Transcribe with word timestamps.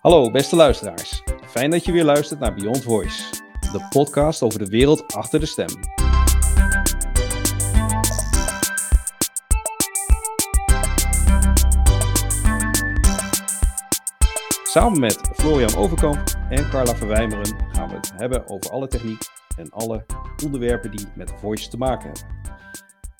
Hallo 0.00 0.30
beste 0.30 0.56
luisteraars. 0.56 1.22
Fijn 1.46 1.70
dat 1.70 1.84
je 1.84 1.92
weer 1.92 2.04
luistert 2.04 2.40
naar 2.40 2.54
Beyond 2.54 2.82
Voice, 2.82 3.30
de 3.60 3.86
podcast 3.90 4.42
over 4.42 4.58
de 4.58 4.66
wereld 4.66 5.12
achter 5.14 5.40
de 5.40 5.46
stem. 5.46 5.68
Samen 14.64 15.00
met 15.00 15.30
Florian 15.34 15.76
Overkamp 15.76 16.22
en 16.48 16.68
Carla 16.70 16.96
Verwijmeren 16.96 17.72
gaan 17.72 17.88
we 17.88 17.94
het 17.94 18.12
hebben 18.16 18.48
over 18.48 18.70
alle 18.70 18.88
techniek 18.88 19.22
en 19.56 19.70
alle 19.70 20.06
onderwerpen 20.44 20.90
die 20.90 21.06
met 21.14 21.32
voice 21.40 21.68
te 21.68 21.76
maken 21.76 22.12
hebben. 22.12 22.38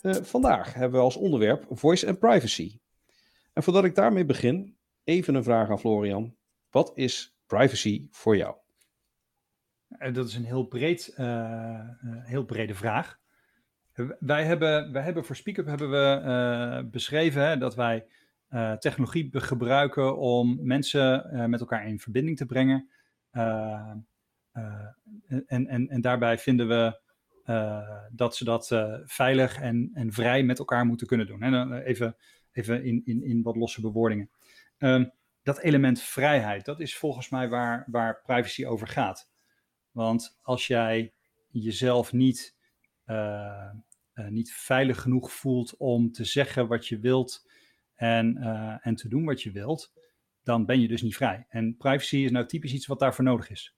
Uh, 0.02 0.24
vandaag 0.24 0.74
hebben 0.74 0.98
we 0.98 1.04
als 1.04 1.16
onderwerp 1.16 1.66
voice 1.70 2.08
and 2.08 2.18
privacy. 2.18 2.78
En 3.52 3.62
voordat 3.62 3.84
ik 3.84 3.94
daarmee 3.94 4.24
begin, 4.24 4.76
even 5.04 5.34
een 5.34 5.44
vraag 5.44 5.70
aan 5.70 5.80
Florian. 5.80 6.38
Wat 6.70 6.92
is 6.94 7.36
privacy 7.46 8.08
voor 8.10 8.36
jou? 8.36 8.56
Eh, 9.88 10.14
dat 10.14 10.28
is 10.28 10.34
een 10.34 10.44
heel, 10.44 10.64
breed, 10.64 11.14
uh, 11.18 11.88
heel 12.04 12.44
brede 12.44 12.74
vraag. 12.74 13.18
Wij 14.18 14.44
hebben, 14.44 14.92
wij 14.92 15.02
hebben 15.02 15.24
voor 15.24 15.36
SpeakUp 15.36 15.66
hebben 15.66 15.90
we 15.90 16.88
beschreven 16.90 17.42
hè, 17.42 17.56
dat 17.56 17.74
wij 17.74 18.06
technologie 18.78 19.40
gebruiken 19.40 20.18
om 20.18 20.58
mensen 20.62 21.30
met 21.50 21.60
elkaar 21.60 21.86
in 21.86 22.00
verbinding 22.00 22.36
te 22.36 22.46
brengen. 22.46 22.88
en, 23.30 24.06
en, 25.46 25.88
en 25.88 26.00
daarbij 26.00 26.38
vinden 26.38 26.68
we 26.68 27.00
dat 28.12 28.36
ze 28.36 28.44
dat 28.44 28.68
veilig 29.04 29.60
en, 29.60 29.90
en 29.94 30.12
vrij 30.12 30.42
met 30.42 30.58
elkaar 30.58 30.86
moeten 30.86 31.06
kunnen 31.06 31.26
doen. 31.26 31.42
Hè. 31.42 31.82
Even, 31.82 32.16
even 32.52 32.84
in, 32.84 33.02
in, 33.04 33.22
in 33.22 33.42
wat 33.42 33.56
losse 33.56 33.80
bewoordingen. 33.80 34.30
Um, 34.78 35.12
dat 35.54 35.64
element 35.64 36.00
vrijheid, 36.00 36.64
dat 36.64 36.80
is 36.80 36.96
volgens 36.96 37.28
mij 37.28 37.48
waar, 37.48 37.84
waar 37.86 38.20
privacy 38.22 38.66
over 38.66 38.88
gaat. 38.88 39.30
Want 39.90 40.38
als 40.42 40.66
jij 40.66 41.14
jezelf 41.48 42.12
niet, 42.12 42.56
uh, 43.06 43.70
uh, 44.14 44.26
niet 44.28 44.52
veilig 44.52 45.00
genoeg 45.00 45.32
voelt 45.32 45.76
om 45.76 46.12
te 46.12 46.24
zeggen 46.24 46.68
wat 46.68 46.86
je 46.86 46.98
wilt 46.98 47.48
en, 47.94 48.36
uh, 48.38 48.86
en 48.86 48.94
te 48.94 49.08
doen 49.08 49.24
wat 49.24 49.42
je 49.42 49.50
wilt, 49.50 49.92
dan 50.42 50.66
ben 50.66 50.80
je 50.80 50.88
dus 50.88 51.02
niet 51.02 51.16
vrij. 51.16 51.46
En 51.48 51.76
privacy 51.76 52.16
is 52.16 52.30
nou 52.30 52.46
typisch 52.46 52.72
iets 52.72 52.86
wat 52.86 52.98
daarvoor 52.98 53.24
nodig 53.24 53.50
is. 53.50 53.74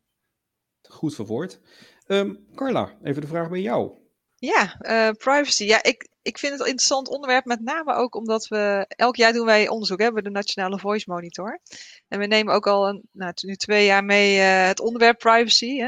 Goed 0.82 1.14
verwoord. 1.14 1.60
Um, 2.06 2.46
Carla, 2.54 2.98
even 3.02 3.20
de 3.20 3.28
vraag 3.28 3.48
bij 3.48 3.60
jou. 3.60 3.98
Ja, 4.36 4.76
privacy. 5.18 5.64
Ja, 5.64 5.82
ik, 5.82 6.08
ik 6.22 6.38
vind 6.38 6.52
het 6.52 6.60
een 6.60 6.66
interessant 6.66 7.08
onderwerp, 7.08 7.44
met 7.44 7.60
name 7.60 7.94
ook 7.94 8.14
omdat 8.14 8.46
we 8.46 8.84
elk 8.88 9.16
jaar 9.16 9.32
doen 9.32 9.46
wij 9.46 9.68
onderzoek 9.68 10.00
hebben, 10.00 10.24
de 10.24 10.30
Nationale 10.30 10.78
Voice 10.78 11.10
Monitor. 11.10 11.60
En 12.08 12.18
we 12.18 12.26
nemen 12.26 12.54
ook 12.54 12.66
al 12.66 12.88
een, 12.88 13.02
nou, 13.12 13.32
nu 13.34 13.56
twee 13.56 13.86
jaar 13.86 14.04
mee 14.04 14.36
uh, 14.36 14.66
het 14.66 14.80
onderwerp 14.80 15.18
privacy. 15.18 15.80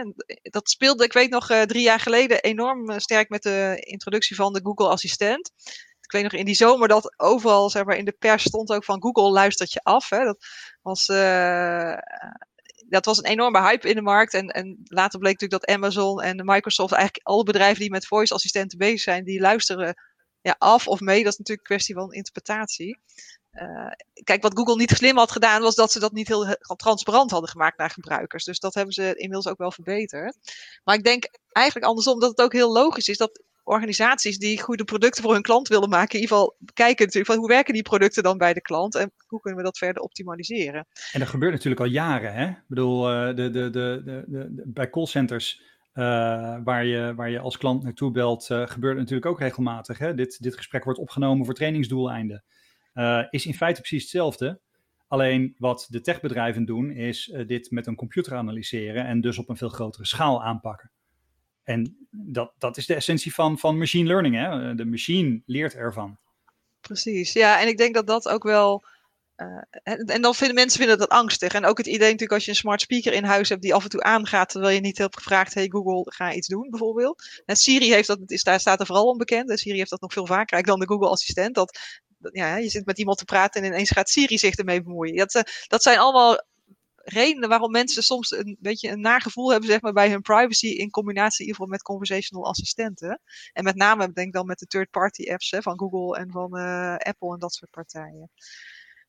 Dat 0.43 0.71
speelde, 0.71 1.05
ik 1.05 1.13
weet 1.13 1.31
nog, 1.31 1.51
uh, 1.51 1.63
drie 1.63 1.83
jaar 1.83 2.01
geleden 2.01 2.43
enorm 2.43 2.91
uh, 2.91 2.99
sterk 2.99 3.29
met 3.29 3.43
de 3.43 3.77
introductie 3.81 4.37
van 4.37 4.53
de 4.53 4.61
Google 4.63 4.89
Assistent. 4.89 5.51
Ik 6.01 6.13
weet 6.13 6.23
nog 6.23 6.33
in 6.33 6.45
die 6.45 6.55
zomer 6.55 6.89
dat 6.89 7.15
overal 7.17 7.71
zeg 7.71 7.85
maar, 7.85 7.97
in 7.97 8.05
de 8.05 8.17
pers 8.19 8.43
stond 8.43 8.71
ook 8.71 8.85
van 8.85 9.03
Google 9.03 9.31
luistert 9.31 9.73
je 9.73 9.81
af. 9.83 10.09
Hè. 10.09 10.25
Dat 10.25 10.47
was 10.83 11.07
dat 12.89 13.05
was 13.05 13.19
een 13.19 13.25
enorme 13.25 13.61
hype 13.61 13.89
in 13.89 13.95
de 13.95 14.03
markt. 14.03 14.35
En, 14.35 14.49
en 14.49 14.81
later 14.85 15.19
bleek 15.19 15.41
natuurlijk 15.41 15.67
dat 15.67 15.77
Amazon 15.77 16.23
en 16.23 16.45
Microsoft, 16.45 16.93
eigenlijk 16.93 17.27
alle 17.27 17.43
bedrijven 17.43 17.81
die 17.81 17.91
met 17.91 18.07
voice 18.07 18.35
assistenten 18.35 18.79
bezig 18.79 19.01
zijn, 19.01 19.25
die 19.25 19.41
luisteren 19.41 19.95
ja, 20.45 20.57
af 20.59 20.89
of 20.89 21.01
mee. 21.01 21.23
Dat 21.23 21.33
is 21.33 21.39
natuurlijk 21.39 21.69
een 21.69 21.77
kwestie 21.77 21.95
van 21.95 22.13
interpretatie. 22.13 22.99
Uh, 23.53 23.91
kijk, 24.25 24.43
wat 24.43 24.57
Google 24.57 24.77
niet 24.77 24.91
slim 24.91 25.17
had 25.17 25.33
gedaan, 25.33 25.63
was 25.63 25.75
dat 25.75 25.93
ze 25.93 26.01
dat 26.01 26.13
niet 26.13 26.29
heel 26.29 26.57
transparant 26.77 27.31
hadden 27.31 27.51
gemaakt 27.51 27.79
naar 27.79 27.91
gebruikers. 27.91 28.45
Dus 28.45 28.59
dat 28.59 28.75
hebben 28.75 28.95
ze 28.95 29.15
inmiddels 29.15 29.49
ook 29.49 29.59
wel 29.59 29.73
verbeterd. 29.73 30.37
Maar 30.85 30.95
ik 30.95 31.05
denk 31.05 31.29
eigenlijk 31.53 31.87
andersom 31.87 32.21
dat 32.21 32.31
het 32.31 32.41
ook 32.41 32.53
heel 32.53 32.73
logisch 32.73 33.09
is 33.09 33.17
dat 33.17 33.43
organisaties 33.63 34.39
die 34.39 34.63
goede 34.63 34.85
producten 34.85 35.23
voor 35.23 35.33
hun 35.33 35.43
klant 35.43 35.69
willen 35.69 35.89
maken, 35.89 36.15
in 36.15 36.21
ieder 36.21 36.37
geval 36.37 36.57
kijken 36.75 37.05
natuurlijk 37.05 37.33
van 37.33 37.41
hoe 37.41 37.49
werken 37.49 37.75
die 37.75 37.83
producten 37.83 38.23
dan 38.23 38.39
bij 38.39 38.55
de 38.55 38.61
klant 38.61 38.95
en 38.95 39.13
hoe 39.27 39.41
kunnen 39.41 39.61
we 39.61 39.67
dat 39.67 39.79
verder 39.79 40.03
optimaliseren. 40.03 40.87
En 41.13 41.21
dat 41.21 41.29
gebeurt 41.29 41.53
natuurlijk 41.53 41.81
al 41.81 41.87
jaren, 41.87 42.35
hè? 42.35 42.47
Ik 42.49 42.65
bedoel, 42.67 43.03
de, 43.03 43.35
de, 43.35 43.51
de, 43.51 44.03
de, 44.27 44.63
bij 44.65 44.91
callcenters 44.91 45.61
uh, 45.95 46.59
waar, 46.65 46.85
je, 46.85 47.13
waar 47.15 47.31
je 47.31 47.39
als 47.39 47.57
klant 47.57 47.83
naartoe 47.83 48.11
belt, 48.11 48.49
uh, 48.51 48.67
gebeurt 48.67 48.97
natuurlijk 48.97 49.27
ook 49.27 49.41
regelmatig. 49.41 49.99
Hè? 49.99 50.15
Dit, 50.15 50.43
dit 50.43 50.57
gesprek 50.57 50.85
wordt 50.85 50.99
opgenomen 50.99 51.45
voor 51.45 51.55
trainingsdoeleinden. 51.55 52.45
Uh, 52.95 53.23
is 53.31 53.47
in 53.47 53.55
feite 53.55 53.81
precies 53.81 54.03
hetzelfde. 54.03 54.61
Alleen 55.09 55.55
wat 55.59 55.87
de 55.91 56.01
techbedrijven 56.01 56.65
doen, 56.65 56.91
is 56.91 57.35
dit 57.47 57.71
met 57.71 57.87
een 57.87 57.95
computer 57.95 58.35
analyseren 58.35 59.07
en 59.07 59.21
dus 59.21 59.39
op 59.39 59.49
een 59.49 59.57
veel 59.57 59.69
grotere 59.69 60.07
schaal 60.07 60.43
aanpakken. 60.43 60.91
En 61.63 62.07
dat, 62.11 62.53
dat 62.59 62.77
is 62.77 62.87
de 62.87 62.95
essentie 62.95 63.35
van, 63.35 63.59
van 63.59 63.79
machine 63.79 64.09
learning. 64.09 64.35
Hè? 64.35 64.75
De 64.75 64.85
machine 64.85 65.43
leert 65.47 65.75
ervan. 65.75 66.19
Precies, 66.81 67.33
ja. 67.33 67.61
En 67.61 67.69
ik 67.69 67.77
denk 67.77 67.95
dat 67.95 68.07
dat 68.07 68.29
ook 68.29 68.43
wel 68.43 68.85
uh, 69.37 69.63
en, 70.07 70.23
dan 70.23 70.35
vinden 70.35 70.55
mensen 70.55 70.79
vinden 70.79 70.99
dat 70.99 71.09
angstig. 71.09 71.53
En 71.53 71.65
ook 71.65 71.79
het 71.79 71.87
idee 71.87 71.99
natuurlijk 71.99 72.33
als 72.33 72.45
je 72.45 72.51
een 72.51 72.57
smart 72.57 72.81
speaker 72.81 73.13
in 73.13 73.25
huis 73.25 73.49
hebt 73.49 73.63
die 73.63 73.75
af 73.75 73.83
en 73.83 73.91
toe 73.91 74.03
aangaat, 74.03 74.49
terwijl 74.49 74.75
je 74.75 74.81
niet 74.81 74.99
hebt 74.99 75.17
gevraagd, 75.17 75.55
hey 75.55 75.69
Google, 75.69 76.13
ga 76.13 76.33
iets 76.33 76.49
doen 76.49 76.71
bijvoorbeeld. 76.71 77.43
En 77.47 77.57
Siri 77.57 77.93
heeft 77.93 78.07
dat, 78.07 78.19
is, 78.27 78.43
daar 78.43 78.61
staat 78.61 78.81
er 78.81 78.87
vooral 78.87 79.07
onbekend. 79.07 79.51
En 79.51 79.59
Siri 79.59 79.77
heeft 79.77 79.91
dat 79.91 80.01
nog 80.01 80.13
veel 80.13 80.27
vaker 80.27 80.63
dan 80.63 80.81
de 80.81 80.87
Google 80.87 81.09
assistent. 81.09 81.55
Dat, 81.55 81.79
ja, 82.33 82.57
je 82.57 82.69
zit 82.69 82.87
met 82.87 82.99
iemand 82.99 83.19
te 83.19 83.25
praten 83.25 83.63
en 83.63 83.67
ineens 83.67 83.91
gaat 83.91 84.11
Siri 84.11 84.39
zich 84.39 84.55
ermee 84.55 84.83
bemoeien. 84.83 85.17
Dat, 85.17 85.35
uh, 85.35 85.43
dat 85.67 85.83
zijn 85.83 85.99
allemaal 85.99 86.43
redenen 87.05 87.49
waarom 87.49 87.71
mensen 87.71 88.03
soms 88.03 88.31
een 88.31 88.57
beetje 88.61 88.91
een 88.91 89.01
nagevoel 89.01 89.51
hebben 89.51 89.69
zeg 89.69 89.81
maar, 89.81 89.93
bij 89.93 90.11
hun 90.11 90.23
privacy 90.23 90.67
in 90.67 90.91
combinatie 90.91 91.41
in 91.41 91.47
ieder 91.47 91.55
geval 91.55 91.71
met 91.71 91.83
conversational 91.83 92.47
assistenten. 92.47 93.21
En 93.53 93.65
met 93.65 93.77
name 93.77 94.13
denk 94.13 94.33
dan 94.33 94.47
met 94.47 94.59
de 94.59 94.67
third-party 94.67 95.31
apps 95.31 95.51
hè, 95.51 95.63
van 95.63 95.79
Google 95.79 96.19
en 96.19 96.31
van 96.31 96.59
uh, 96.59 96.97
Apple 96.97 97.33
en 97.33 97.39
dat 97.39 97.55
soort 97.55 97.71
partijen. 97.71 98.31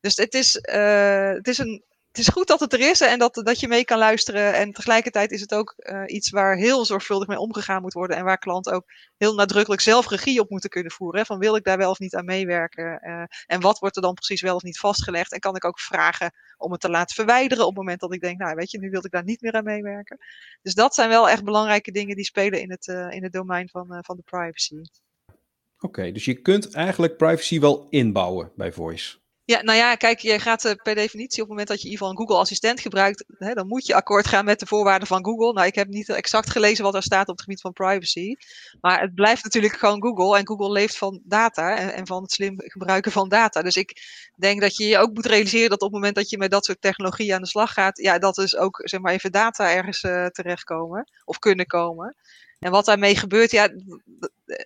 Dus 0.06 0.16
het 0.16 0.34
is, 0.34 0.56
uh, 0.56 1.30
het 1.30 1.48
is 1.48 1.58
een 1.58 1.84
het 2.08 2.26
is 2.26 2.32
goed 2.32 2.46
dat 2.46 2.60
het 2.60 2.72
er 2.72 2.80
is 2.80 3.00
en 3.00 3.18
dat, 3.18 3.34
dat 3.34 3.60
je 3.60 3.68
mee 3.68 3.84
kan 3.84 3.98
luisteren. 3.98 4.54
En 4.54 4.72
tegelijkertijd 4.72 5.30
is 5.30 5.40
het 5.40 5.54
ook 5.54 5.74
uh, 5.76 6.02
iets 6.06 6.30
waar 6.30 6.56
heel 6.56 6.84
zorgvuldig 6.84 7.28
mee 7.28 7.38
omgegaan 7.38 7.82
moet 7.82 7.92
worden. 7.92 8.16
En 8.16 8.24
waar 8.24 8.38
klanten 8.38 8.72
ook 8.72 8.84
heel 9.16 9.34
nadrukkelijk 9.34 9.82
zelf 9.82 10.08
regie 10.08 10.40
op 10.40 10.50
moeten 10.50 10.70
kunnen 10.70 10.92
voeren. 10.92 11.26
Van 11.26 11.38
wil 11.38 11.56
ik 11.56 11.64
daar 11.64 11.78
wel 11.78 11.90
of 11.90 11.98
niet 11.98 12.14
aan 12.14 12.24
meewerken? 12.24 13.00
Uh, 13.02 13.22
en 13.46 13.60
wat 13.60 13.78
wordt 13.78 13.96
er 13.96 14.02
dan 14.02 14.14
precies 14.14 14.40
wel 14.40 14.54
of 14.54 14.62
niet 14.62 14.78
vastgelegd? 14.78 15.32
En 15.32 15.40
kan 15.40 15.56
ik 15.56 15.64
ook 15.64 15.80
vragen 15.80 16.32
om 16.56 16.72
het 16.72 16.80
te 16.80 16.90
laten 16.90 17.14
verwijderen 17.14 17.64
op 17.64 17.70
het 17.70 17.78
moment 17.78 18.00
dat 18.00 18.14
ik 18.14 18.20
denk, 18.20 18.38
nou 18.38 18.54
weet 18.54 18.70
je, 18.70 18.78
nu 18.78 18.90
wil 18.90 19.04
ik 19.04 19.10
daar 19.10 19.24
niet 19.24 19.40
meer 19.40 19.52
aan 19.52 19.64
meewerken. 19.64 20.18
Dus 20.62 20.74
dat 20.74 20.94
zijn 20.94 21.08
wel 21.08 21.28
echt 21.28 21.44
belangrijke 21.44 21.92
dingen 21.92 22.16
die 22.16 22.24
spelen 22.24 22.60
in 22.60 22.70
het, 22.70 22.86
in 22.86 23.22
het 23.22 23.32
domein 23.32 23.68
van, 23.68 23.98
van 24.00 24.16
de 24.16 24.22
privacy. 24.22 24.80
Oké, 25.78 26.12
dus 26.12 26.24
je 26.24 26.34
kunt 26.34 26.74
eigenlijk 26.74 27.16
privacy 27.16 27.60
wel 27.60 27.86
inbouwen 27.90 28.52
bij 28.54 28.72
Voice. 28.72 29.24
Ja, 29.46 29.62
nou 29.62 29.78
ja, 29.78 29.94
kijk, 29.94 30.18
je 30.18 30.38
gaat 30.38 30.64
uh, 30.64 30.72
per 30.82 30.94
definitie 30.94 31.42
op 31.42 31.48
het 31.48 31.58
moment 31.58 31.68
dat 31.68 31.82
je 31.82 31.90
een 31.90 32.16
Google 32.16 32.36
Assistent 32.36 32.80
gebruikt, 32.80 33.24
hè, 33.38 33.54
dan 33.54 33.66
moet 33.66 33.86
je 33.86 33.94
akkoord 33.94 34.26
gaan 34.26 34.44
met 34.44 34.60
de 34.60 34.66
voorwaarden 34.66 35.08
van 35.08 35.24
Google. 35.24 35.52
Nou, 35.52 35.66
ik 35.66 35.74
heb 35.74 35.88
niet 35.88 36.08
exact 36.08 36.50
gelezen 36.50 36.84
wat 36.84 36.94
er 36.94 37.02
staat 37.02 37.28
op 37.28 37.34
het 37.34 37.40
gebied 37.40 37.60
van 37.60 37.72
privacy, 37.72 38.34
maar 38.80 39.00
het 39.00 39.14
blijft 39.14 39.44
natuurlijk 39.44 39.76
gewoon 39.76 40.02
Google 40.02 40.38
en 40.38 40.46
Google 40.46 40.70
leeft 40.70 40.96
van 40.98 41.20
data 41.24 41.76
en, 41.76 41.94
en 41.94 42.06
van 42.06 42.22
het 42.22 42.32
slim 42.32 42.54
gebruiken 42.56 43.12
van 43.12 43.28
data. 43.28 43.62
Dus 43.62 43.76
ik 43.76 44.02
denk 44.36 44.60
dat 44.60 44.76
je 44.76 44.86
je 44.86 44.98
ook 44.98 45.14
moet 45.14 45.26
realiseren 45.26 45.70
dat 45.70 45.80
op 45.80 45.86
het 45.86 45.96
moment 45.96 46.14
dat 46.14 46.30
je 46.30 46.38
met 46.38 46.50
dat 46.50 46.64
soort 46.64 46.80
technologie 46.80 47.34
aan 47.34 47.42
de 47.42 47.48
slag 47.48 47.72
gaat, 47.72 47.98
ja, 47.98 48.18
dat 48.18 48.34
dus 48.34 48.56
ook, 48.56 48.80
zeg 48.84 49.00
maar 49.00 49.12
even 49.12 49.32
data 49.32 49.72
ergens 49.72 50.02
uh, 50.02 50.26
terechtkomen 50.26 51.10
of 51.24 51.38
kunnen 51.38 51.66
komen. 51.66 52.16
En 52.58 52.70
wat 52.70 52.84
daarmee 52.84 53.16
gebeurt, 53.16 53.50
ja, 53.50 53.70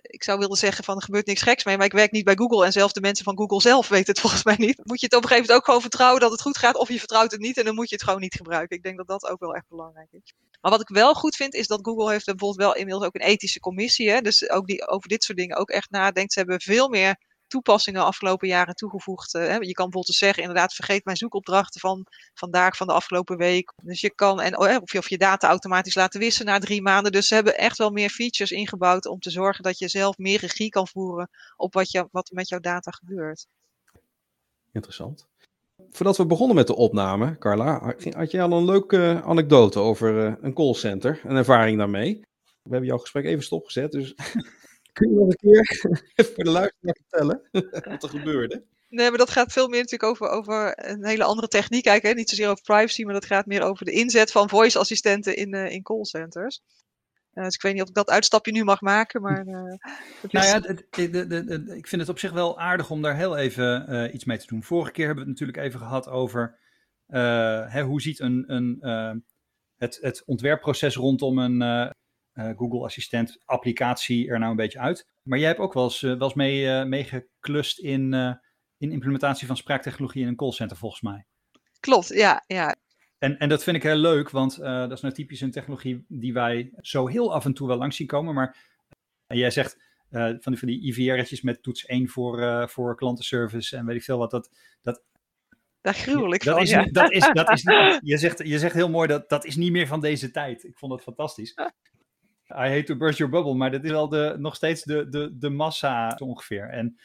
ik 0.01 0.23
zou 0.23 0.39
willen 0.39 0.57
zeggen 0.57 0.83
van 0.83 0.95
er 0.95 1.01
gebeurt 1.01 1.25
niks 1.25 1.41
geks 1.41 1.63
mee, 1.63 1.77
maar 1.77 1.85
ik 1.85 1.91
werk 1.91 2.11
niet 2.11 2.23
bij 2.23 2.35
Google 2.35 2.65
en 2.65 2.71
zelf 2.71 2.91
de 2.91 3.01
mensen 3.01 3.25
van 3.25 3.37
Google 3.37 3.61
zelf 3.61 3.87
weten 3.87 4.11
het 4.11 4.19
volgens 4.25 4.43
mij 4.43 4.55
niet. 4.57 4.81
Moet 4.83 4.99
je 4.99 5.05
het 5.05 5.15
op 5.15 5.21
een 5.21 5.27
gegeven 5.27 5.47
moment 5.47 5.57
ook 5.57 5.65
gewoon 5.65 5.81
vertrouwen 5.81 6.21
dat 6.21 6.31
het 6.31 6.41
goed 6.41 6.57
gaat 6.57 6.75
of 6.75 6.87
je 6.89 6.99
vertrouwt 6.99 7.31
het 7.31 7.39
niet 7.39 7.57
en 7.57 7.65
dan 7.65 7.75
moet 7.75 7.89
je 7.89 7.95
het 7.95 8.03
gewoon 8.03 8.19
niet 8.19 8.35
gebruiken. 8.35 8.77
Ik 8.77 8.83
denk 8.83 8.97
dat 8.97 9.07
dat 9.07 9.27
ook 9.27 9.39
wel 9.39 9.55
echt 9.55 9.67
belangrijk 9.69 10.07
is. 10.11 10.33
Maar 10.61 10.71
wat 10.71 10.81
ik 10.81 10.87
wel 10.87 11.13
goed 11.13 11.35
vind 11.35 11.53
is 11.53 11.67
dat 11.67 11.79
Google 11.81 12.11
heeft 12.11 12.25
bijvoorbeeld 12.25 12.61
wel 12.61 12.75
inmiddels 12.75 13.05
ook 13.05 13.15
een 13.15 13.21
ethische 13.21 13.59
commissie, 13.59 14.09
hè, 14.09 14.21
dus 14.21 14.49
ook 14.49 14.67
die 14.67 14.87
over 14.87 15.09
dit 15.09 15.23
soort 15.23 15.37
dingen 15.37 15.57
ook 15.57 15.69
echt 15.69 15.89
nadenkt. 15.89 16.33
Ze 16.33 16.39
hebben 16.39 16.61
veel 16.61 16.89
meer 16.89 17.15
toepassingen 17.51 18.05
afgelopen 18.05 18.47
jaren 18.47 18.75
toegevoegd. 18.75 19.33
Uh, 19.33 19.41
je 19.43 19.73
kan 19.73 19.89
bijvoorbeeld 19.89 20.05
zeggen, 20.15 20.43
inderdaad, 20.43 20.73
vergeet 20.73 21.05
mijn 21.05 21.17
zoekopdrachten 21.17 21.79
van 21.79 22.05
vandaag, 22.33 22.77
van 22.77 22.87
de 22.87 22.93
afgelopen 22.93 23.37
week. 23.37 23.73
Dus 23.83 24.01
je 24.01 24.13
kan, 24.15 24.41
en, 24.41 24.57
oh, 24.57 24.81
of, 24.81 24.91
je, 24.91 24.97
of 24.97 25.09
je 25.09 25.17
data 25.17 25.47
automatisch 25.47 25.95
laten 25.95 26.19
wisselen 26.19 26.53
na 26.53 26.59
drie 26.59 26.81
maanden. 26.81 27.11
Dus 27.11 27.27
ze 27.27 27.33
hebben 27.33 27.57
echt 27.57 27.77
wel 27.77 27.89
meer 27.89 28.09
features 28.09 28.51
ingebouwd 28.51 29.05
om 29.05 29.19
te 29.19 29.29
zorgen 29.29 29.63
dat 29.63 29.77
je 29.77 29.87
zelf 29.87 30.17
meer 30.17 30.39
regie 30.39 30.69
kan 30.69 30.87
voeren 30.87 31.29
op 31.55 31.73
wat, 31.73 31.91
je, 31.91 32.07
wat 32.11 32.31
met 32.33 32.49
jouw 32.49 32.59
data 32.59 32.91
gebeurt. 32.91 33.47
Interessant. 34.71 35.27
Voordat 35.89 36.17
we 36.17 36.25
begonnen 36.25 36.55
met 36.55 36.67
de 36.67 36.75
opname, 36.75 37.37
Carla, 37.37 37.95
had 38.15 38.31
jij 38.31 38.41
al 38.41 38.51
een 38.51 38.65
leuke 38.65 39.21
anekdote 39.23 39.79
over 39.79 40.27
uh, 40.27 40.33
een 40.41 40.53
callcenter, 40.53 41.21
een 41.23 41.35
ervaring 41.35 41.77
daarmee. 41.77 42.19
We 42.43 42.69
hebben 42.69 42.89
jouw 42.89 42.97
gesprek 42.97 43.25
even 43.25 43.43
stopgezet, 43.43 43.91
dus 43.91 44.13
Kun 44.93 45.09
je 45.09 45.15
nog 45.15 45.27
een 45.27 45.35
keer 45.35 45.65
voor 46.33 46.43
de 46.43 46.49
luisteraar 46.49 46.97
vertellen 47.01 47.41
wat 47.91 48.03
er 48.03 48.09
gebeurde? 48.09 48.63
Nee, 48.89 49.09
maar 49.09 49.17
dat 49.17 49.29
gaat 49.29 49.51
veel 49.51 49.67
meer 49.67 49.81
natuurlijk 49.81 50.11
over, 50.11 50.27
over 50.27 50.89
een 50.89 51.05
hele 51.05 51.23
andere 51.23 51.47
techniek 51.47 51.85
eigenlijk. 51.85 52.17
Niet 52.17 52.29
zozeer 52.29 52.49
over 52.49 52.63
privacy, 52.63 53.03
maar 53.03 53.13
dat 53.13 53.25
gaat 53.25 53.45
meer 53.45 53.61
over 53.61 53.85
de 53.85 53.91
inzet 53.91 54.31
van 54.31 54.49
voice-assistenten 54.49 55.35
in, 55.35 55.55
uh, 55.55 55.71
in 55.71 55.83
callcenters. 55.83 56.61
Uh, 57.33 57.43
dus 57.43 57.55
ik 57.55 57.61
weet 57.61 57.73
niet 57.73 57.81
of 57.81 57.87
ik 57.87 57.95
dat 57.95 58.09
uitstapje 58.09 58.51
nu 58.51 58.63
mag 58.63 58.81
maken, 58.81 59.21
maar... 59.21 59.45
Uh, 59.47 59.53
nou 60.21 60.45
ja, 60.45 60.61
het, 60.61 60.85
de, 60.89 61.27
de, 61.27 61.73
ik 61.77 61.87
vind 61.87 62.01
het 62.01 62.09
op 62.09 62.19
zich 62.19 62.31
wel 62.31 62.59
aardig 62.59 62.89
om 62.89 63.01
daar 63.01 63.15
heel 63.15 63.37
even 63.37 64.15
iets 64.15 64.25
mee 64.25 64.37
te 64.37 64.47
doen. 64.47 64.63
Vorige 64.63 64.91
keer 64.91 65.05
hebben 65.05 65.23
we 65.23 65.29
het 65.29 65.39
natuurlijk 65.39 65.67
even 65.67 65.79
gehad 65.79 66.07
over... 66.07 66.59
Hè, 67.67 67.83
hoe 67.83 68.01
ziet 68.01 68.19
een, 68.19 68.43
een, 68.47 69.23
het, 69.77 69.97
het 70.01 70.23
ontwerpproces 70.25 70.95
rondom 70.95 71.37
een 71.37 71.91
Google 72.33 72.83
Assistent 72.83 73.37
applicatie 73.45 74.29
er 74.29 74.39
nou 74.39 74.51
een 74.51 74.57
beetje 74.57 74.79
uit? 74.79 75.09
Maar 75.23 75.39
jij 75.39 75.47
hebt 75.47 75.59
ook 75.59 75.73
wel 75.73 75.83
eens, 75.83 76.01
wel 76.01 76.21
eens 76.21 76.33
mee, 76.33 76.85
meegeklust 76.85 77.79
in 77.79 78.13
in 78.81 78.91
implementatie 78.91 79.47
van 79.47 79.57
spraaktechnologie 79.57 80.21
in 80.21 80.27
een 80.27 80.35
callcenter, 80.35 80.77
volgens 80.77 81.01
mij. 81.01 81.25
Klopt, 81.79 82.07
ja. 82.07 82.43
ja. 82.47 82.75
En, 83.17 83.37
en 83.37 83.49
dat 83.49 83.63
vind 83.63 83.75
ik 83.75 83.83
heel 83.83 83.95
leuk, 83.95 84.29
want 84.29 84.59
uh, 84.59 84.65
dat 84.65 84.91
is 84.91 85.01
nou 85.01 85.13
typisch 85.13 85.41
een 85.41 85.51
technologie 85.51 86.05
die 86.07 86.33
wij 86.33 86.71
zo 86.77 87.07
heel 87.07 87.33
af 87.33 87.45
en 87.45 87.53
toe 87.53 87.67
wel 87.67 87.77
langs 87.77 87.95
zien 87.95 88.07
komen. 88.07 88.33
Maar 88.33 88.57
uh, 89.27 89.37
jij 89.37 89.51
zegt 89.51 89.83
uh, 90.09 90.21
van 90.23 90.51
die, 90.51 90.57
van 90.57 90.67
die 90.67 90.81
IVR'tjes 90.81 91.41
met 91.41 91.63
toets 91.63 91.85
1 91.85 92.09
voor, 92.09 92.69
voor 92.69 92.95
klantenservice 92.95 93.77
en 93.77 93.85
weet 93.85 93.95
ik 93.95 94.03
veel 94.03 94.17
wat. 94.17 94.31
Dat, 94.31 94.49
dat, 94.81 95.03
daar 95.81 95.93
gruwel 95.93 96.33
ik 96.33 96.43
dat 96.43 96.53
van, 96.53 96.63
is, 96.63 96.69
ja. 96.69 96.83
dat 96.83 97.11
is, 97.11 97.29
dat 97.33 97.49
is, 97.49 97.61
je, 98.11 98.17
zegt, 98.17 98.47
je 98.47 98.59
zegt 98.59 98.73
heel 98.73 98.89
mooi 98.89 99.07
dat 99.07 99.29
dat 99.29 99.45
is 99.45 99.55
niet 99.55 99.71
meer 99.71 99.87
van 99.87 100.01
deze 100.01 100.31
tijd. 100.31 100.63
Ik 100.63 100.77
vond 100.77 100.91
dat 100.91 101.01
fantastisch. 101.01 101.53
I 102.55 102.69
hate 102.69 102.83
to 102.83 102.95
burst 102.95 103.17
your 103.17 103.33
bubble, 103.33 103.55
maar 103.55 103.71
dat 103.71 103.83
is 103.83 103.91
wel 103.91 104.09
de, 104.09 104.35
nog 104.39 104.55
steeds 104.55 104.83
de, 104.83 105.09
de, 105.09 105.37
de 105.37 105.49
massa 105.49 106.17
ongeveer. 106.19 106.69
En 106.69 106.97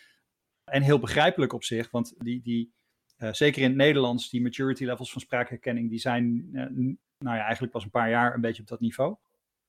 en 0.66 0.82
heel 0.82 0.98
begrijpelijk 0.98 1.52
op 1.52 1.64
zich, 1.64 1.90
want 1.90 2.14
die, 2.19 2.43
die, 2.43 2.72
uh, 3.19 3.32
zeker 3.32 3.62
in 3.62 3.69
het 3.69 3.76
Nederlands, 3.76 4.31
die 4.31 4.43
maturity 4.43 4.84
levels 4.84 5.12
van 5.12 5.20
spraakherkenning, 5.20 5.90
die 5.90 5.98
zijn 5.98 6.48
uh, 6.52 6.64
nou 7.19 7.37
ja, 7.37 7.43
eigenlijk 7.43 7.72
pas 7.72 7.84
een 7.84 7.90
paar 7.90 8.10
jaar 8.10 8.34
een 8.34 8.40
beetje 8.40 8.62
op 8.62 8.69
dat 8.69 8.81
niveau. 8.81 9.16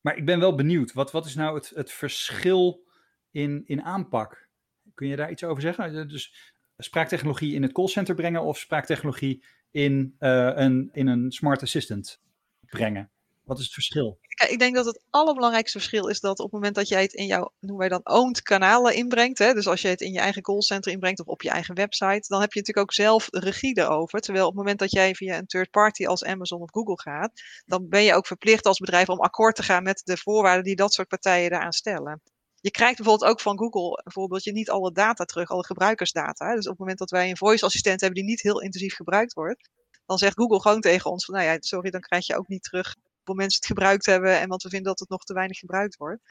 Maar 0.01 0.17
ik 0.17 0.25
ben 0.25 0.39
wel 0.39 0.55
benieuwd, 0.55 0.93
wat, 0.93 1.11
wat 1.11 1.25
is 1.25 1.35
nou 1.35 1.55
het, 1.55 1.69
het 1.69 1.91
verschil 1.91 2.85
in, 3.31 3.63
in 3.65 3.81
aanpak? 3.81 4.49
Kun 4.93 5.07
je 5.07 5.15
daar 5.15 5.31
iets 5.31 5.43
over 5.43 5.61
zeggen? 5.61 6.07
Dus 6.07 6.53
spraaktechnologie 6.77 7.53
in 7.53 7.61
het 7.61 7.71
callcenter 7.71 8.15
brengen 8.15 8.41
of 8.41 8.57
spraaktechnologie 8.57 9.43
in, 9.71 10.15
een, 10.19 10.89
in 10.91 11.07
een 11.07 11.31
smart 11.31 11.61
assistant 11.61 12.21
brengen? 12.65 13.11
Wat 13.47 13.57
is 13.57 13.63
het 13.63 13.73
verschil? 13.73 14.19
Kijk, 14.21 14.49
ik 14.49 14.59
denk 14.59 14.75
dat 14.75 14.85
het 14.85 15.03
allerbelangrijkste 15.09 15.77
verschil 15.77 16.07
is 16.07 16.19
dat 16.19 16.39
op 16.39 16.45
het 16.45 16.53
moment 16.53 16.75
dat 16.75 16.87
jij 16.87 17.01
het 17.01 17.13
in 17.13 17.25
jouw, 17.25 17.53
noemen 17.59 17.79
wij 17.79 17.89
dan 17.89 18.15
owned 18.15 18.41
kanalen 18.41 18.95
inbrengt, 18.95 19.37
hè, 19.37 19.53
dus 19.53 19.67
als 19.67 19.81
je 19.81 19.87
het 19.87 20.01
in 20.01 20.11
je 20.11 20.19
eigen 20.19 20.41
callcenter 20.41 20.91
inbrengt 20.91 21.19
of 21.19 21.25
op 21.25 21.41
je 21.41 21.49
eigen 21.49 21.75
website, 21.75 22.25
dan 22.27 22.41
heb 22.41 22.53
je 22.53 22.59
natuurlijk 22.59 22.87
ook 22.87 22.93
zelf 22.93 23.27
regie 23.29 23.79
erover. 23.79 24.19
Terwijl 24.19 24.45
op 24.45 24.51
het 24.51 24.59
moment 24.59 24.79
dat 24.79 24.91
jij 24.91 25.15
via 25.15 25.37
een 25.37 25.45
third 25.45 25.69
party 25.69 26.05
als 26.05 26.23
Amazon 26.23 26.61
of 26.61 26.71
Google 26.71 26.99
gaat, 27.01 27.31
dan 27.65 27.89
ben 27.89 28.03
je 28.03 28.13
ook 28.13 28.27
verplicht 28.27 28.65
als 28.65 28.79
bedrijf 28.79 29.09
om 29.09 29.19
akkoord 29.19 29.55
te 29.55 29.63
gaan 29.63 29.83
met 29.83 30.01
de 30.03 30.17
voorwaarden 30.17 30.63
die 30.63 30.75
dat 30.75 30.93
soort 30.93 31.07
partijen 31.07 31.49
daaraan 31.49 31.71
stellen. 31.71 32.21
Je 32.59 32.71
krijgt 32.71 32.97
bijvoorbeeld 32.97 33.31
ook 33.31 33.41
van 33.41 33.57
Google 33.57 34.01
bijvoorbeeld 34.03 34.43
je 34.43 34.51
niet 34.51 34.69
alle 34.69 34.91
data 34.91 35.23
terug, 35.25 35.49
alle 35.49 35.65
gebruikersdata. 35.65 36.55
Dus 36.55 36.65
op 36.65 36.71
het 36.71 36.79
moment 36.79 36.97
dat 36.97 37.09
wij 37.09 37.29
een 37.29 37.37
voice 37.37 37.65
assistent 37.65 38.01
hebben 38.01 38.19
die 38.19 38.29
niet 38.29 38.41
heel 38.41 38.61
intensief 38.61 38.95
gebruikt 38.95 39.33
wordt, 39.33 39.69
dan 40.05 40.17
zegt 40.17 40.37
Google 40.37 40.61
gewoon 40.61 40.81
tegen 40.81 41.11
ons 41.11 41.25
van, 41.25 41.35
nou 41.35 41.47
ja, 41.47 41.57
sorry, 41.59 41.89
dan 41.89 42.01
krijg 42.01 42.25
je 42.25 42.37
ook 42.37 42.47
niet 42.47 42.63
terug 42.63 42.95
hoeveel 43.27 43.45
mensen 43.45 43.59
het 43.59 43.77
gebruikt 43.77 44.05
hebben 44.05 44.39
en 44.39 44.47
want 44.47 44.63
we 44.63 44.69
vinden 44.69 44.87
dat 44.87 44.99
het 44.99 45.09
nog 45.09 45.23
te 45.23 45.33
weinig 45.33 45.59
gebruikt 45.59 45.97
wordt. 45.97 46.21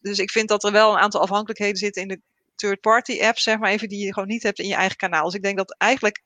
Dus 0.00 0.18
ik 0.18 0.30
vind 0.30 0.48
dat 0.48 0.64
er 0.64 0.72
wel 0.72 0.92
een 0.92 0.98
aantal 0.98 1.20
afhankelijkheden 1.20 1.76
zitten 1.76 2.02
in 2.02 2.08
de 2.08 2.20
third-party 2.54 3.22
apps, 3.22 3.42
zeg 3.42 3.58
maar 3.58 3.70
even, 3.70 3.88
die 3.88 4.04
je 4.04 4.12
gewoon 4.12 4.28
niet 4.28 4.42
hebt 4.42 4.58
in 4.58 4.68
je 4.68 4.74
eigen 4.74 4.96
kanaal. 4.96 5.24
Dus 5.24 5.34
ik 5.34 5.42
denk 5.42 5.56
dat 5.56 5.76
eigenlijk, 5.78 6.22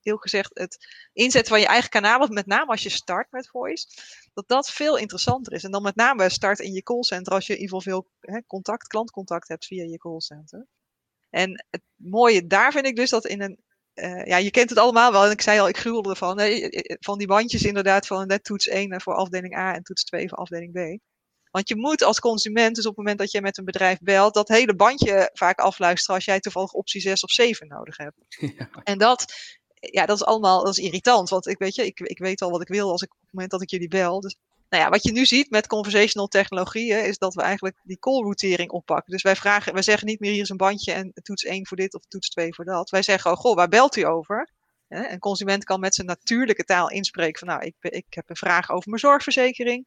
heel 0.00 0.16
gezegd, 0.16 0.50
het 0.54 0.86
inzetten 1.12 1.52
van 1.52 1.60
je 1.60 1.66
eigen 1.66 1.90
kanaal, 1.90 2.26
met 2.26 2.46
name 2.46 2.70
als 2.70 2.82
je 2.82 2.88
start 2.88 3.30
met 3.30 3.48
voice, 3.48 3.86
dat 4.34 4.48
dat 4.48 4.70
veel 4.70 4.96
interessanter 4.96 5.52
is. 5.52 5.64
En 5.64 5.70
dan 5.70 5.82
met 5.82 5.96
name 5.96 6.30
start 6.30 6.58
in 6.58 6.72
je 6.72 6.82
callcenter 6.82 7.32
als 7.32 7.46
je 7.46 7.52
in 7.52 7.60
ieder 7.60 7.76
geval 7.76 7.92
veel 7.92 8.10
hè, 8.20 8.42
contact, 8.46 8.86
klantcontact 8.86 9.48
hebt 9.48 9.66
via 9.66 9.84
je 9.84 9.98
callcenter. 9.98 10.66
En 11.30 11.64
het 11.70 11.82
mooie 11.94 12.46
daar 12.46 12.72
vind 12.72 12.86
ik 12.86 12.96
dus 12.96 13.10
dat 13.10 13.26
in 13.26 13.42
een 13.42 13.58
uh, 13.94 14.24
ja, 14.24 14.36
je 14.36 14.50
kent 14.50 14.70
het 14.70 14.78
allemaal 14.78 15.12
wel. 15.12 15.24
En 15.24 15.30
ik 15.30 15.40
zei 15.40 15.58
al, 15.58 15.68
ik 15.68 15.76
gruwelde 15.76 16.10
ervan. 16.10 16.40
van 17.00 17.18
die 17.18 17.26
bandjes 17.26 17.62
inderdaad 17.62 18.06
van 18.06 18.26
net 18.26 18.44
toets 18.44 18.68
1 18.68 19.00
voor 19.00 19.14
afdeling 19.14 19.56
A 19.56 19.74
en 19.74 19.82
toets 19.82 20.04
2 20.04 20.28
voor 20.28 20.38
afdeling 20.38 20.72
B. 20.72 21.00
Want 21.50 21.68
je 21.68 21.76
moet 21.76 22.02
als 22.02 22.20
consument, 22.20 22.74
dus 22.74 22.84
op 22.84 22.90
het 22.90 22.98
moment 22.98 23.18
dat 23.18 23.30
je 23.30 23.40
met 23.40 23.58
een 23.58 23.64
bedrijf 23.64 23.98
belt, 23.98 24.34
dat 24.34 24.48
hele 24.48 24.74
bandje 24.74 25.30
vaak 25.32 25.58
afluisteren 25.58 26.14
als 26.14 26.24
jij 26.24 26.40
toevallig 26.40 26.72
optie 26.72 27.00
6 27.00 27.22
of 27.22 27.30
7 27.30 27.68
nodig 27.68 27.96
hebt. 27.96 28.16
Ja. 28.58 28.68
En 28.84 28.98
dat, 28.98 29.24
ja, 29.74 30.06
dat 30.06 30.16
is 30.16 30.24
allemaal 30.24 30.64
dat 30.64 30.78
is 30.78 30.84
irritant. 30.84 31.28
Want 31.28 31.46
ik 31.46 31.58
weet 31.58 31.74
je, 31.74 31.86
ik, 31.86 32.00
ik 32.00 32.18
weet 32.18 32.42
al 32.42 32.50
wat 32.50 32.60
ik 32.60 32.68
wil 32.68 32.90
als 32.90 33.02
ik, 33.02 33.12
op 33.12 33.20
het 33.20 33.32
moment 33.32 33.50
dat 33.50 33.62
ik 33.62 33.70
jullie 33.70 33.88
bel. 33.88 34.20
Dus 34.20 34.36
nou 34.74 34.86
ja, 34.86 34.92
wat 34.92 35.02
je 35.02 35.12
nu 35.12 35.26
ziet 35.26 35.50
met 35.50 35.66
conversational 35.66 36.26
technologieën 36.26 37.04
is 37.04 37.18
dat 37.18 37.34
we 37.34 37.42
eigenlijk 37.42 37.80
die 37.82 37.98
call 37.98 38.22
routering 38.22 38.70
oppakken. 38.70 39.12
Dus 39.12 39.22
wij 39.22 39.36
vragen, 39.36 39.72
wij 39.72 39.82
zeggen 39.82 40.06
niet 40.06 40.20
meer 40.20 40.32
hier 40.32 40.42
is 40.42 40.48
een 40.48 40.56
bandje 40.56 40.92
en 40.92 41.12
toets 41.22 41.44
1 41.44 41.66
voor 41.66 41.76
dit 41.76 41.94
of 41.94 42.02
toets 42.08 42.28
2 42.28 42.54
voor 42.54 42.64
dat. 42.64 42.90
Wij 42.90 43.02
zeggen, 43.02 43.30
oh, 43.30 43.36
goh, 43.36 43.54
waar 43.56 43.68
belt 43.68 43.96
u 43.96 44.02
over? 44.02 44.50
Een 44.88 45.18
consument 45.18 45.64
kan 45.64 45.80
met 45.80 45.94
zijn 45.94 46.06
natuurlijke 46.06 46.64
taal 46.64 46.90
inspreken 46.90 47.38
van, 47.38 47.48
nou, 47.48 47.64
ik, 47.64 47.74
ik 47.80 48.06
heb 48.08 48.30
een 48.30 48.36
vraag 48.36 48.70
over 48.70 48.88
mijn 48.88 49.00
zorgverzekering. 49.00 49.86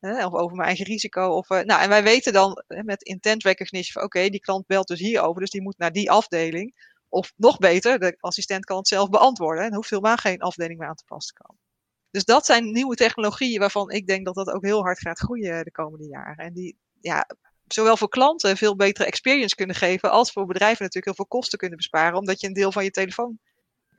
Of 0.00 0.32
over 0.32 0.56
mijn 0.56 0.68
eigen 0.68 0.84
risico. 0.84 1.28
Of, 1.28 1.48
nou, 1.48 1.82
en 1.82 1.88
wij 1.88 2.02
weten 2.02 2.32
dan 2.32 2.64
met 2.66 3.02
intent 3.02 3.42
recognition 3.42 3.92
van, 3.92 4.02
oké, 4.02 4.28
die 4.28 4.40
klant 4.40 4.66
belt 4.66 4.88
dus 4.88 5.00
hierover, 5.00 5.40
dus 5.40 5.50
die 5.50 5.62
moet 5.62 5.78
naar 5.78 5.92
die 5.92 6.10
afdeling. 6.10 6.92
Of 7.08 7.32
nog 7.36 7.58
beter, 7.58 7.98
de 7.98 8.16
assistent 8.20 8.64
kan 8.64 8.76
het 8.76 8.88
zelf 8.88 9.08
beantwoorden 9.08 9.64
en 9.64 9.74
hoeft 9.74 9.90
helemaal 9.90 10.16
geen 10.16 10.40
afdeling 10.40 10.78
meer 10.78 10.88
aan 10.88 10.94
te 10.94 11.04
passen 11.06 11.34
te 11.34 11.42
komen. 11.42 11.63
Dus 12.14 12.24
dat 12.24 12.46
zijn 12.46 12.72
nieuwe 12.72 12.94
technologieën 12.94 13.58
waarvan 13.58 13.90
ik 13.90 14.06
denk 14.06 14.24
dat 14.24 14.34
dat 14.34 14.50
ook 14.50 14.64
heel 14.64 14.82
hard 14.82 14.98
gaat 14.98 15.18
groeien 15.18 15.64
de 15.64 15.70
komende 15.70 16.06
jaren. 16.06 16.44
En 16.44 16.52
die 16.52 16.76
ja, 17.00 17.26
zowel 17.66 17.96
voor 17.96 18.08
klanten 18.08 18.56
veel 18.56 18.76
betere 18.76 19.06
experience 19.06 19.54
kunnen 19.54 19.76
geven, 19.76 20.10
als 20.10 20.32
voor 20.32 20.46
bedrijven 20.46 20.82
natuurlijk 20.82 21.04
heel 21.04 21.14
veel 21.14 21.38
kosten 21.40 21.58
kunnen 21.58 21.76
besparen, 21.76 22.18
omdat 22.18 22.40
je 22.40 22.46
een 22.46 22.52
deel 22.52 22.72
van 22.72 22.84
je 22.84 22.90
telefoon 22.90 23.38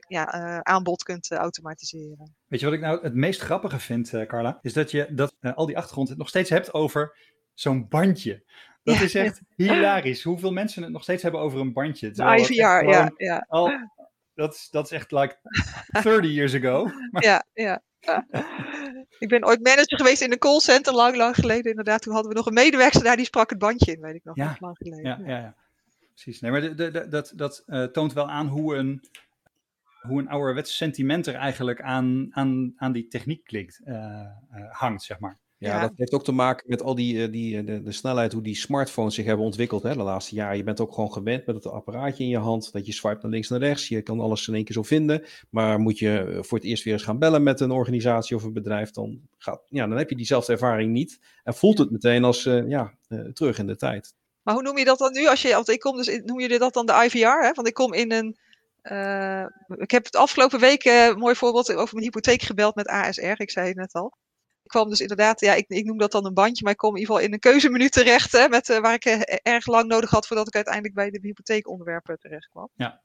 ja, 0.08 0.34
uh, 0.34 0.58
aanbod 0.58 1.02
kunt 1.02 1.30
uh, 1.30 1.38
automatiseren. 1.38 2.34
Weet 2.46 2.60
je 2.60 2.66
wat 2.66 2.74
ik 2.74 2.80
nou 2.80 3.02
het 3.02 3.14
meest 3.14 3.40
grappige 3.40 3.78
vind, 3.78 4.12
uh, 4.12 4.26
Carla? 4.26 4.58
Is 4.62 4.72
dat 4.72 4.90
je 4.90 5.08
dat 5.10 5.34
al 5.40 5.66
die 5.66 5.76
achtergrond 5.76 6.08
het 6.08 6.18
nog 6.18 6.28
steeds 6.28 6.50
hebt 6.50 6.74
over 6.74 7.16
zo'n 7.54 7.88
bandje. 7.88 8.44
Dat 8.82 8.96
ja. 8.96 9.02
is 9.02 9.14
echt 9.14 9.40
hilarisch. 9.56 10.22
Hoeveel 10.22 10.52
mensen 10.52 10.82
het 10.82 10.92
nog 10.92 11.02
steeds 11.02 11.22
hebben 11.22 11.40
over 11.40 11.60
een 11.60 11.72
bandje. 11.72 12.08
IVR, 12.08 12.52
ja. 12.86 13.12
ja. 13.16 13.46
Al, 13.48 13.70
dat, 14.34 14.54
is, 14.54 14.68
dat 14.70 14.84
is 14.84 14.90
echt 14.90 15.10
like 15.10 15.38
30 16.02 16.30
years 16.30 16.54
ago. 16.54 16.90
ja, 17.10 17.44
ja. 17.52 17.82
ik 19.24 19.28
ben 19.28 19.46
ooit 19.46 19.62
manager 19.62 19.98
geweest 19.98 20.22
in 20.22 20.32
een 20.32 20.38
callcenter, 20.38 20.94
lang, 20.94 21.16
lang 21.16 21.34
geleden 21.34 21.70
inderdaad. 21.70 22.02
Toen 22.02 22.12
hadden 22.12 22.30
we 22.30 22.36
nog 22.36 22.46
een 22.46 22.54
medewerker 22.54 23.02
daar, 23.02 23.16
die 23.16 23.24
sprak 23.24 23.50
het 23.50 23.58
bandje 23.58 23.92
in, 23.92 24.00
weet 24.00 24.14
ik 24.14 24.24
nog, 24.24 24.36
ja. 24.36 24.56
lang 24.58 24.76
geleden. 24.76 25.04
Ja, 25.04 25.18
ja, 25.24 25.38
ja. 25.38 25.54
precies. 26.14 26.40
Nee, 26.40 26.50
maar 26.50 26.60
de, 26.60 26.74
de, 26.74 26.90
de, 26.90 27.08
dat, 27.08 27.32
dat 27.34 27.62
uh, 27.66 27.84
toont 27.84 28.12
wel 28.12 28.30
aan 28.30 28.46
hoe 28.46 28.76
een, 28.76 29.04
hoe 30.00 30.20
een 30.20 30.28
ouderwets 30.28 30.76
sentiment 30.76 31.26
er 31.26 31.34
eigenlijk 31.34 31.80
aan, 31.80 32.28
aan, 32.30 32.72
aan 32.76 32.92
die 32.92 33.08
techniek 33.08 33.44
klinkt, 33.44 33.80
uh, 33.84 33.94
uh, 33.94 34.70
hangt, 34.70 35.02
zeg 35.02 35.18
maar. 35.18 35.38
Ja, 35.58 35.74
ja, 35.74 35.80
dat 35.80 35.92
heeft 35.96 36.12
ook 36.12 36.24
te 36.24 36.32
maken 36.32 36.64
met 36.68 36.82
al 36.82 36.94
die, 36.94 37.30
die 37.30 37.64
de, 37.64 37.82
de, 37.82 37.92
snelheid, 37.92 38.32
hoe 38.32 38.42
die 38.42 38.54
smartphones 38.54 39.14
zich 39.14 39.24
hebben 39.24 39.44
ontwikkeld 39.44 39.82
hè, 39.82 39.92
de 39.94 40.02
laatste 40.02 40.34
jaren. 40.34 40.56
Je 40.56 40.64
bent 40.64 40.80
ook 40.80 40.92
gewoon 40.94 41.12
gewend 41.12 41.46
met 41.46 41.54
het 41.54 41.66
apparaatje 41.66 42.24
in 42.24 42.30
je 42.30 42.38
hand, 42.38 42.72
dat 42.72 42.86
je 42.86 42.92
swipe 42.92 43.18
naar 43.22 43.30
links 43.30 43.48
naar 43.48 43.58
rechts. 43.58 43.88
Je 43.88 44.02
kan 44.02 44.20
alles 44.20 44.48
in 44.48 44.54
één 44.54 44.64
keer 44.64 44.74
zo 44.74 44.82
vinden. 44.82 45.24
Maar 45.50 45.78
moet 45.78 45.98
je 45.98 46.38
voor 46.40 46.58
het 46.58 46.66
eerst 46.66 46.84
weer 46.84 46.92
eens 46.92 47.02
gaan 47.02 47.18
bellen 47.18 47.42
met 47.42 47.60
een 47.60 47.70
organisatie 47.70 48.36
of 48.36 48.42
een 48.42 48.52
bedrijf, 48.52 48.90
dan, 48.90 49.20
gaat, 49.38 49.62
ja, 49.68 49.86
dan 49.86 49.98
heb 49.98 50.10
je 50.10 50.16
diezelfde 50.16 50.52
ervaring 50.52 50.92
niet. 50.92 51.20
En 51.44 51.54
voelt 51.54 51.78
het 51.78 51.90
meteen 51.90 52.24
als 52.24 52.44
uh, 52.44 52.68
ja, 52.68 52.94
uh, 53.08 53.32
terug 53.32 53.58
in 53.58 53.66
de 53.66 53.76
tijd. 53.76 54.14
Maar 54.42 54.54
hoe 54.54 54.62
noem 54.62 54.78
je 54.78 54.84
dat 54.84 54.98
dan 54.98 55.12
nu? 55.12 55.26
Als 55.26 55.42
je, 55.42 55.52
want 55.52 55.68
ik 55.68 55.80
kom 55.80 55.96
dus, 55.96 56.20
noem 56.24 56.40
je 56.40 56.58
dat 56.58 56.74
dan 56.74 56.86
de 56.86 56.92
IVR? 57.04 57.44
Hè? 57.44 57.52
Want 57.52 57.68
ik 57.68 57.74
kom 57.74 57.92
in 57.92 58.12
een. 58.12 58.36
Uh, 58.82 59.46
ik 59.76 59.90
heb 59.90 60.04
het 60.04 60.16
afgelopen 60.16 60.60
week, 60.60 60.84
een 60.84 61.18
mooi 61.18 61.34
voorbeeld, 61.34 61.74
over 61.74 61.94
mijn 61.94 62.06
hypotheek 62.06 62.42
gebeld 62.42 62.74
met 62.74 62.86
ASR. 62.86 63.40
Ik 63.40 63.50
zei 63.50 63.66
het 63.66 63.76
net 63.76 63.92
al. 63.92 64.12
Ik 64.66 64.72
kwam 64.72 64.88
dus 64.88 65.00
inderdaad, 65.00 65.40
ja, 65.40 65.54
ik, 65.54 65.64
ik 65.68 65.84
noem 65.84 65.98
dat 65.98 66.12
dan 66.12 66.26
een 66.26 66.34
bandje, 66.34 66.62
maar 66.62 66.72
ik 66.72 66.78
kom 66.78 66.94
in 66.94 67.00
ieder 67.00 67.14
geval 67.14 67.28
in 67.28 67.32
een 67.32 67.40
keuzemenu 67.40 67.88
terecht, 67.88 68.32
hè, 68.32 68.48
met, 68.48 68.68
uh, 68.68 68.78
waar 68.78 68.94
ik 68.94 69.04
uh, 69.04 69.20
erg 69.42 69.66
lang 69.66 69.88
nodig 69.88 70.10
had 70.10 70.26
voordat 70.26 70.46
ik 70.46 70.54
uiteindelijk 70.54 70.94
bij 70.94 71.10
de 71.10 71.18
hypotheekonderwerpen 71.22 72.18
terecht 72.18 72.48
kwam. 72.48 72.68
Ja. 72.74 73.00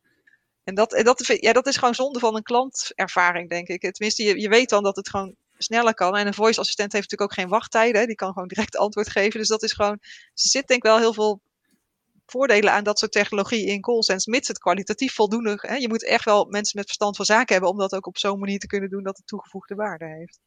En 0.63 0.75
dat, 0.75 0.89
dat, 0.89 1.25
ja, 1.25 1.53
dat 1.53 1.67
is 1.67 1.77
gewoon 1.77 1.95
zonde 1.95 2.19
van 2.19 2.35
een 2.35 2.43
klantervaring, 2.43 3.49
denk 3.49 3.67
ik. 3.67 3.81
Tenminste, 3.81 4.23
je, 4.23 4.39
je 4.39 4.49
weet 4.49 4.69
dan 4.69 4.83
dat 4.83 4.95
het 4.95 5.09
gewoon 5.09 5.35
sneller 5.57 5.93
kan. 5.93 6.17
En 6.17 6.27
een 6.27 6.33
voice 6.33 6.59
assistent 6.59 6.91
heeft 6.91 7.11
natuurlijk 7.11 7.31
ook 7.31 7.43
geen 7.43 7.53
wachttijden. 7.57 8.07
Die 8.07 8.15
kan 8.15 8.33
gewoon 8.33 8.47
direct 8.47 8.77
antwoord 8.77 9.09
geven. 9.09 9.39
Dus 9.39 9.47
dat 9.47 9.63
is 9.63 9.73
gewoon, 9.73 9.97
er 10.01 10.29
zit 10.33 10.67
denk 10.67 10.83
ik 10.83 10.89
wel 10.89 10.97
heel 10.97 11.13
veel 11.13 11.41
voordelen 12.25 12.71
aan 12.71 12.83
dat 12.83 12.99
soort 12.99 13.11
technologie 13.11 13.65
in 13.65 13.81
callcenters, 13.81 14.25
mits 14.25 14.47
het 14.47 14.59
kwalitatief 14.59 15.13
voldoende. 15.13 15.57
Hè, 15.61 15.75
je 15.75 15.87
moet 15.87 16.05
echt 16.05 16.25
wel 16.25 16.45
mensen 16.45 16.77
met 16.77 16.85
verstand 16.85 17.15
van 17.15 17.25
zaken 17.25 17.53
hebben 17.53 17.71
om 17.71 17.77
dat 17.77 17.93
ook 17.93 18.07
op 18.07 18.17
zo'n 18.17 18.39
manier 18.39 18.59
te 18.59 18.67
kunnen 18.67 18.89
doen 18.89 19.03
dat 19.03 19.17
het 19.17 19.27
toegevoegde 19.27 19.75
waarde 19.75 20.05
heeft. 20.05 20.39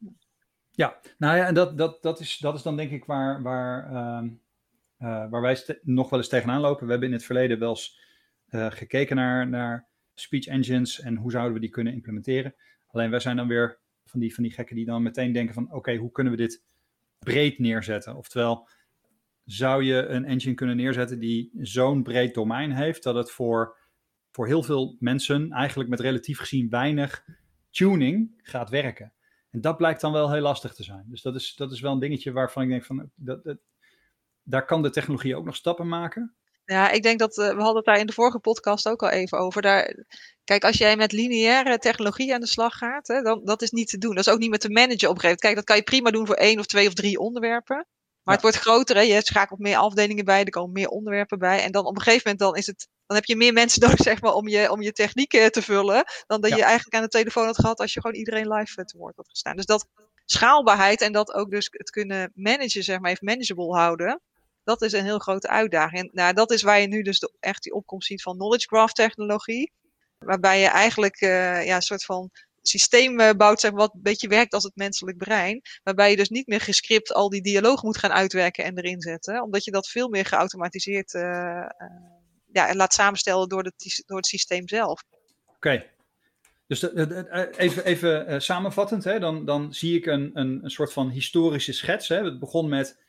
Ja, 0.76 1.00
nou 1.19 1.37
ja, 1.37 1.47
en 1.47 1.54
dat, 1.54 1.78
dat, 1.78 2.02
dat, 2.02 2.21
is, 2.21 2.38
dat 2.38 2.54
is 2.54 2.62
dan 2.62 2.76
denk 2.76 2.90
ik 2.90 3.04
waar, 3.04 3.43
waar, 3.43 3.93
uh, 3.93 4.31
uh, 4.99 5.31
waar 5.31 5.40
wij 5.40 5.78
nog 5.83 6.11
wel 6.11 6.19
eens 6.19 6.28
tegenaan 6.28 6.61
lopen. 6.61 6.85
We 6.85 6.90
hebben 6.90 7.09
in 7.09 7.14
het 7.14 7.25
verleden 7.25 7.59
wel 7.59 7.69
eens 7.69 8.00
uh, 8.50 8.71
gekeken 8.71 9.16
naar, 9.16 9.49
naar 9.49 9.88
speech 10.14 10.47
engines 10.47 11.00
en 11.00 11.16
hoe 11.16 11.31
zouden 11.31 11.54
we 11.54 11.61
die 11.61 11.71
kunnen 11.71 11.93
implementeren. 11.93 12.54
Alleen 12.87 13.11
wij 13.11 13.21
zijn 13.21 13.37
dan 13.37 13.49
weer 13.49 13.78
van 14.04 14.21
die, 14.21 14.35
van 14.35 14.43
die 14.43 14.52
gekken 14.52 14.76
die 14.76 14.85
dan 14.85 15.02
meteen 15.02 15.33
denken 15.33 15.54
van 15.54 15.73
oké, 15.73 15.97
hoe 15.97 16.11
kunnen 16.11 16.33
we 16.33 16.38
dit 16.38 16.64
breed 17.19 17.59
neerzetten? 17.59 18.16
Oftewel, 18.16 18.69
zou 19.45 19.85
je 19.85 20.07
een 20.07 20.25
engine 20.25 20.54
kunnen 20.54 20.76
neerzetten 20.76 21.19
die 21.19 21.50
zo'n 21.61 22.02
breed 22.02 22.35
domein 22.35 22.73
heeft 22.73 23.02
dat 23.02 23.14
het 23.14 23.31
voor, 23.31 23.76
voor 24.31 24.47
heel 24.47 24.62
veel 24.62 24.97
mensen 24.99 25.50
eigenlijk 25.50 25.90
met 25.90 26.00
relatief 26.00 26.38
gezien 26.38 26.69
weinig 26.69 27.25
tuning 27.71 28.40
gaat 28.43 28.71
werken. 28.71 29.12
En 29.54 29.61
dat 29.61 29.76
blijkt 29.76 30.00
dan 30.00 30.12
wel 30.12 30.32
heel 30.32 30.40
lastig 30.40 30.75
te 30.75 30.82
zijn. 30.82 31.04
Dus 31.06 31.23
dat 31.23 31.34
is, 31.34 31.54
dat 31.56 31.73
is 31.73 31.80
wel 31.80 31.92
een 31.92 31.99
dingetje 31.99 32.32
waarvan 32.32 32.62
ik 32.62 32.68
denk 32.68 32.84
van 32.84 33.11
dat, 33.14 33.44
dat, 33.44 33.58
daar 34.42 34.64
kan 34.64 34.82
de 34.82 34.90
technologie 34.90 35.37
ook 35.37 35.44
nog 35.44 35.56
stappen 35.56 35.88
maken. 35.88 36.34
Ja, 36.64 36.90
ik 36.90 37.02
denk 37.02 37.18
dat 37.18 37.38
uh, 37.38 37.49
we 37.49 37.56
hadden 37.56 37.76
het 37.76 37.84
daar 37.84 37.99
in 37.99 38.06
de 38.06 38.12
vorige 38.12 38.38
podcast 38.38 38.88
ook 38.88 39.02
al 39.02 39.08
even 39.08 39.38
over. 39.38 39.62
Daar, 39.62 40.04
kijk, 40.44 40.64
als 40.64 40.78
jij 40.78 40.96
met 40.96 41.12
lineaire 41.12 41.78
technologie 41.78 42.34
aan 42.34 42.40
de 42.40 42.46
slag 42.46 42.75
gaat, 42.75 43.08
hè, 43.08 43.23
dan 43.23 43.44
dat 43.44 43.62
is 43.62 43.70
niet 43.70 43.88
te 43.88 43.99
doen. 43.99 44.14
Dat 44.14 44.26
is 44.26 44.32
ook 44.32 44.38
niet 44.38 44.50
met 44.50 44.61
te 44.61 44.70
managen 44.70 45.08
op 45.08 45.14
een 45.14 45.20
gegeven 45.20 45.20
moment. 45.20 45.40
Kijk, 45.40 45.54
dat 45.54 45.64
kan 45.64 45.76
je 45.76 45.82
prima 45.82 46.11
doen 46.11 46.26
voor 46.26 46.34
één 46.34 46.58
of 46.58 46.66
twee 46.66 46.87
of 46.87 46.94
drie 46.94 47.18
onderwerpen. 47.18 47.87
Maar 48.23 48.34
het 48.34 48.42
wordt 48.42 48.58
groter, 48.58 48.96
hè? 48.96 49.02
je 49.02 49.20
schakelt 49.23 49.58
meer 49.58 49.76
afdelingen 49.76 50.25
bij, 50.25 50.44
er 50.44 50.50
komen 50.50 50.73
meer 50.73 50.88
onderwerpen 50.88 51.38
bij. 51.38 51.62
En 51.62 51.73
dan 51.73 51.84
op 51.84 51.96
een 51.96 52.02
gegeven 52.02 52.23
moment 52.25 52.38
dan 52.38 52.54
is 52.56 52.66
het, 52.66 52.88
dan 53.06 53.16
heb 53.16 53.25
je 53.25 53.37
meer 53.37 53.52
mensen 53.52 53.80
nodig 53.88 54.00
zeg 54.00 54.20
maar, 54.20 54.32
om, 54.32 54.49
je, 54.49 54.70
om 54.70 54.82
je 54.82 54.92
technieken 54.92 55.52
te 55.52 55.62
vullen. 55.62 56.04
Dan 56.26 56.40
dat 56.40 56.50
je 56.50 56.62
eigenlijk 56.62 56.96
aan 56.96 57.02
de 57.02 57.08
telefoon 57.08 57.46
had 57.46 57.58
gehad 57.58 57.80
als 57.80 57.94
je 57.94 58.00
gewoon 58.00 58.16
iedereen 58.16 58.49
live 58.49 58.80
eh, 58.80 58.84
te 58.84 58.99
woord 58.99 59.16
had 59.16 59.28
gestaan. 59.28 59.56
Dus 59.56 59.66
dat 59.66 59.87
schaalbaarheid 60.25 61.00
en 61.00 61.12
dat 61.12 61.32
ook 61.32 61.50
dus 61.50 61.68
het 61.70 61.90
kunnen 61.90 62.32
managen, 62.34 62.82
zeg 62.82 62.99
maar, 62.99 63.11
even 63.11 63.25
manageable 63.25 63.76
houden. 63.76 64.20
Dat 64.64 64.82
is 64.82 64.92
een 64.92 65.04
heel 65.04 65.18
grote 65.18 65.49
uitdaging. 65.49 66.02
En 66.02 66.11
nou, 66.12 66.34
dat 66.34 66.50
is 66.50 66.62
waar 66.62 66.80
je 66.80 66.87
nu 66.87 67.02
dus 67.02 67.18
de, 67.18 67.32
echt 67.40 67.62
die 67.62 67.75
opkomst 67.75 68.06
ziet 68.06 68.23
van 68.23 68.37
knowledge 68.37 68.66
graph 68.66 68.92
technologie. 68.92 69.73
Waarbij 70.18 70.61
je 70.61 70.66
eigenlijk 70.66 71.20
uh, 71.20 71.64
ja, 71.64 71.76
een 71.76 71.82
soort 71.82 72.04
van 72.04 72.30
systeem 72.62 73.37
bouwt, 73.37 73.61
zeg 73.61 73.70
maar, 73.70 73.80
wat 73.80 73.94
een 73.94 74.02
beetje 74.02 74.28
werkt 74.28 74.54
als 74.54 74.64
het 74.64 74.76
menselijk 74.76 75.16
brein. 75.16 75.62
Waarbij 75.82 76.11
je 76.11 76.16
dus 76.16 76.28
niet 76.28 76.46
meer 76.46 76.61
gescript 76.61 77.12
al 77.12 77.28
die 77.28 77.42
dialoog 77.42 77.82
moet 77.82 77.99
gaan 77.99 78.12
uitwerken 78.12 78.64
en 78.64 78.78
erin 78.78 79.00
zetten. 79.00 79.42
Omdat 79.42 79.64
je 79.64 79.70
dat 79.70 79.88
veel 79.88 80.08
meer 80.08 80.25
geautomatiseerd 80.25 81.14
uh, 81.14 81.66
ja, 82.54 82.75
laat 82.75 82.92
samenstellen 82.92 83.49
door, 83.49 83.62
de, 83.62 84.02
door 84.06 84.16
het 84.16 84.26
systeem 84.26 84.68
zelf. 84.68 85.04
Oké. 85.46 85.84
Dus 86.66 86.82
even, 87.56 87.84
even 87.84 88.42
samenvattend, 88.42 89.04
hè, 89.04 89.18
dan, 89.18 89.44
dan 89.44 89.75
zie 89.75 89.96
ik 89.96 90.06
een, 90.06 90.30
een, 90.34 90.64
een 90.64 90.70
soort 90.70 90.92
van 90.92 91.11
historische 91.11 91.73
schets. 91.73 92.08
Hè. 92.08 92.25
Het 92.25 92.38
begon 92.38 92.68
met 92.68 93.02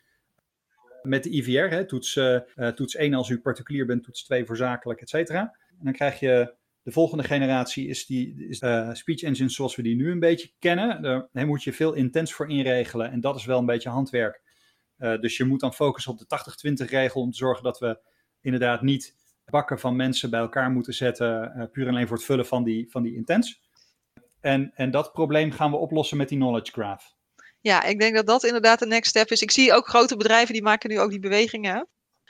met 1.06 1.24
de 1.24 1.30
IVR. 1.30 1.76
Hè, 1.76 1.86
toets, 1.86 2.16
uh, 2.16 2.38
toets 2.68 2.96
1 2.96 3.14
als 3.14 3.30
u 3.30 3.40
particulier 3.40 3.86
bent, 3.86 4.04
toets 4.04 4.24
2 4.24 4.46
voor 4.46 4.58
zakelijk, 4.58 5.02
et 5.02 5.10
cetera. 5.10 5.58
En 5.70 5.84
dan 5.84 5.94
krijg 5.94 6.20
je 6.20 6.54
de 6.82 6.92
volgende 6.92 7.24
generatie 7.24 7.88
is 7.88 8.06
die 8.06 8.48
is, 8.48 8.58
speech 8.92 9.22
engine 9.22 9.50
zoals 9.50 9.76
we 9.76 9.82
die 9.82 9.96
nu 9.96 10.12
een 10.12 10.20
beetje 10.20 10.52
kennen. 10.60 11.02
Daar 11.32 11.48
moet 11.48 11.64
je 11.64 11.74
veel 11.74 11.94
intens 11.94 12.34
voor 12.34 12.50
inregelen 12.50 13.12
en 13.12 13.22
dat 13.22 13.36
is 13.36 13.46
wel 13.46 13.60
een 13.60 13.66
beetje 13.66 13.90
handwerk. 13.90 14.42
Dus 14.98 15.38
je 15.38 15.44
moet 15.44 15.60
dan 15.60 15.74
focussen 15.74 16.12
op 16.12 16.20
de 16.20 16.86
80-20 16.86 16.90
regel 16.90 17.22
om 17.22 17.32
te 17.32 17.38
zorgen 17.38 17.64
dat 17.64 17.80
we 17.80 18.00
inderdaad 18.42 18.82
niet 18.82 19.16
bakken 19.46 19.80
van 19.80 19.96
mensen 19.96 20.30
bij 20.30 20.40
elkaar 20.40 20.72
moeten 20.72 20.94
zetten, 20.94 21.54
uh, 21.58 21.64
puur 21.72 21.88
alleen 21.88 22.08
voor 22.08 22.18
het 22.18 22.26
vullen 22.26 22.46
van 22.46 22.64
die, 22.64 22.88
van 22.90 23.04
die 23.04 23.16
intens. 23.16 23.62
En, 24.42 24.72
en 24.76 24.92
dat 24.92 25.12
probleem 25.12 25.52
gaan 25.52 25.72
we 25.72 25.78
oplossen 25.78 26.18
met 26.18 26.30
die 26.30 26.38
knowledge 26.38 26.72
graph. 26.72 27.06
Ja, 27.62 27.84
ik 27.84 28.00
denk 28.00 28.16
dat 28.16 28.28
dat 28.28 28.44
inderdaad 28.44 28.80
de 28.80 28.86
next 28.86 29.10
step 29.10 29.30
is. 29.30 29.42
Ik 29.42 29.52
zie 29.52 29.74
ook 29.74 29.88
grote 29.88 30.18
bedrijven 30.18 30.54
die 30.54 30.64
maken 30.64 30.90
nu 30.90 31.00
ook 31.00 31.10
die 31.10 31.20
bewegingen. 31.20 31.88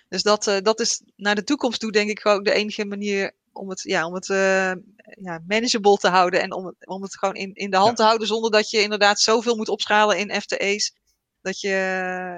Dus 0.10 0.24
dat, 0.24 0.48
uh, 0.48 0.58
dat 0.62 0.80
is 0.80 1.02
naar 1.16 1.36
de 1.36 1.44
toekomst 1.44 1.80
toe 1.80 1.92
denk 1.92 2.10
ik 2.10 2.26
ook 2.26 2.46
de 2.46 2.54
enige 2.54 2.86
manier 2.86 3.32
om 3.52 3.70
het, 3.70 3.82
ja, 3.82 4.08
om 4.08 4.14
het 4.14 4.30
uh, 4.30 4.72
ja, 5.22 5.42
manageable 5.48 5.98
te 5.98 6.08
houden. 6.08 6.42
En 6.42 6.54
om 6.54 6.66
het, 6.66 6.88
om 6.88 7.02
het 7.02 7.18
gewoon 7.18 7.36
in, 7.36 7.54
in 7.54 7.70
de 7.70 7.78
hand 7.78 7.90
ja. 7.90 7.96
te 7.96 8.04
houden 8.04 8.28
zonder 8.28 8.52
dat 8.52 8.70
je 8.70 8.82
inderdaad 8.82 9.20
zoveel 9.20 9.56
moet 9.56 9.70
opschalen 9.70 10.18
in 10.18 10.42
FTE's. 10.42 10.96
Dat 11.46 11.60
je 11.60 11.74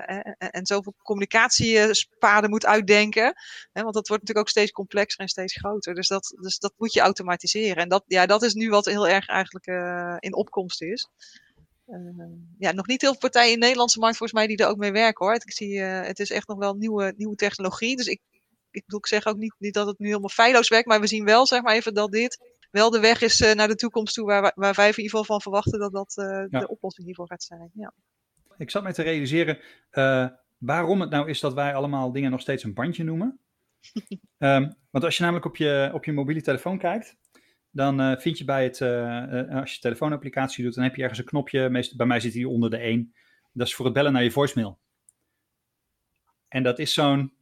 en, 0.06 0.52
en 0.52 0.66
zoveel 0.66 0.94
communicatiepaden 1.04 2.50
moet 2.50 2.66
uitdenken. 2.66 3.34
Hè, 3.72 3.82
want 3.82 3.94
dat 3.94 4.08
wordt 4.08 4.24
natuurlijk 4.24 4.40
ook 4.40 4.50
steeds 4.50 4.72
complexer 4.72 5.20
en 5.20 5.28
steeds 5.28 5.56
groter. 5.56 5.94
Dus 5.94 6.08
dat, 6.08 6.38
dus 6.42 6.60
dat 6.60 6.74
moet 6.78 6.94
je 6.94 7.00
automatiseren. 7.00 7.84
En 7.84 7.90
dat, 7.90 8.04
ja, 8.08 8.26
dat 8.26 8.44
is 8.44 8.54
nu 8.54 8.70
wat 8.70 8.86
heel 8.86 9.08
erg 9.08 9.28
eigenlijk 9.28 9.68
uh, 9.68 10.16
in 10.20 10.36
opkomst 10.36 10.82
is. 10.82 11.10
Uh, 11.88 12.24
ja, 12.58 12.72
nog 12.72 12.88
niet 12.88 13.02
heel 13.02 13.12
veel 13.12 13.20
partijen 13.20 13.54
in 13.54 13.60
de 13.60 13.62
Nederlandse 13.62 14.00
markt 14.00 14.18
volgens 14.18 14.40
mij 14.40 14.48
die 14.48 14.58
er 14.58 14.70
ook 14.70 14.78
mee 14.78 14.92
werken 14.92 15.26
hoor. 15.26 15.36
Ik 15.36 15.52
zie, 15.52 15.74
uh, 15.74 16.02
het 16.02 16.20
is 16.20 16.32
echt 16.32 16.48
nog 16.48 16.58
wel 16.58 16.74
nieuwe, 16.74 17.14
nieuwe 17.18 17.36
technologie. 17.36 17.96
Dus 17.96 18.08
ik, 18.08 18.22
ik 18.72 18.82
bedoel, 18.86 19.00
ik 19.00 19.08
zeg 19.08 19.26
ook 19.26 19.38
niet, 19.38 19.56
niet 19.58 19.74
dat 19.74 19.88
het 19.88 20.00
nu 20.00 20.08
helemaal 20.08 20.30
feilloos 20.30 20.70
werkt, 20.70 20.88
maar 20.88 21.02
we 21.02 21.08
zien 21.08 21.26
wel, 21.26 21.46
zeg 21.46 21.62
maar 21.62 21.76
even, 21.76 21.94
dat 21.94 22.12
dit 22.12 22.56
wel 22.72 22.90
de 22.90 23.00
weg 23.00 23.22
is 23.22 23.40
naar 23.40 23.68
de 23.68 23.76
toekomst 23.76 24.14
toe, 24.14 24.26
waar, 24.26 24.52
waar 24.56 24.74
wij 24.74 24.88
in 24.88 24.96
ieder 24.96 25.10
geval 25.10 25.24
van 25.24 25.42
verwachten 25.42 25.80
dat 25.80 25.92
dat 25.92 26.14
ja. 26.50 26.60
de 26.60 26.68
oplossing 26.68 27.06
hiervoor 27.06 27.28
gaat 27.28 27.44
zijn. 27.44 27.72
Ja. 27.74 27.94
Ik 28.58 28.70
zat 28.70 28.84
mij 28.84 28.94
te 28.94 29.02
realiseren 29.02 29.60
waarom 30.58 31.02
het 31.02 31.10
nou 31.10 31.30
is 31.30 31.40
dat 31.40 31.54
wij 31.54 31.76
allemaal 31.76 32.12
dingen 32.12 32.32
nog 32.32 32.42
steeds 32.42 32.64
een 32.64 32.74
bandje 32.74 33.04
noemen. 33.04 33.40
um, 34.38 34.76
want 34.92 35.04
als 35.04 35.18
je 35.18 35.22
namelijk 35.22 35.46
op 35.46 35.56
je, 35.56 35.90
op 35.94 36.06
je 36.06 36.12
mobiele 36.12 36.42
telefoon 36.42 36.78
kijkt, 36.78 37.18
dan 37.72 38.02
uh, 38.02 38.18
vind 38.18 38.38
je 38.38 38.46
bij 38.46 38.64
het, 38.64 38.80
uh, 38.80 39.56
als 39.60 39.74
je 39.74 39.80
telefoonapplicatie 39.80 40.64
doet, 40.64 40.74
dan 40.74 40.84
heb 40.84 40.96
je 40.96 41.02
ergens 41.02 41.20
een 41.20 41.26
knopje. 41.26 41.70
Meest, 41.70 41.98
bij 41.98 42.06
mij 42.06 42.20
zit 42.20 42.34
hij 42.34 42.44
onder 42.44 42.70
de 42.70 42.78
1. 42.78 43.14
Dat 43.54 43.68
is 43.68 43.76
voor 43.76 43.86
het 43.86 43.94
bellen 43.94 44.14
naar 44.14 44.24
je 44.24 44.32
voicemail. 44.32 44.80
En 46.48 46.64
dat 46.64 46.80
is 46.80 46.94
zo'n. 46.94 47.34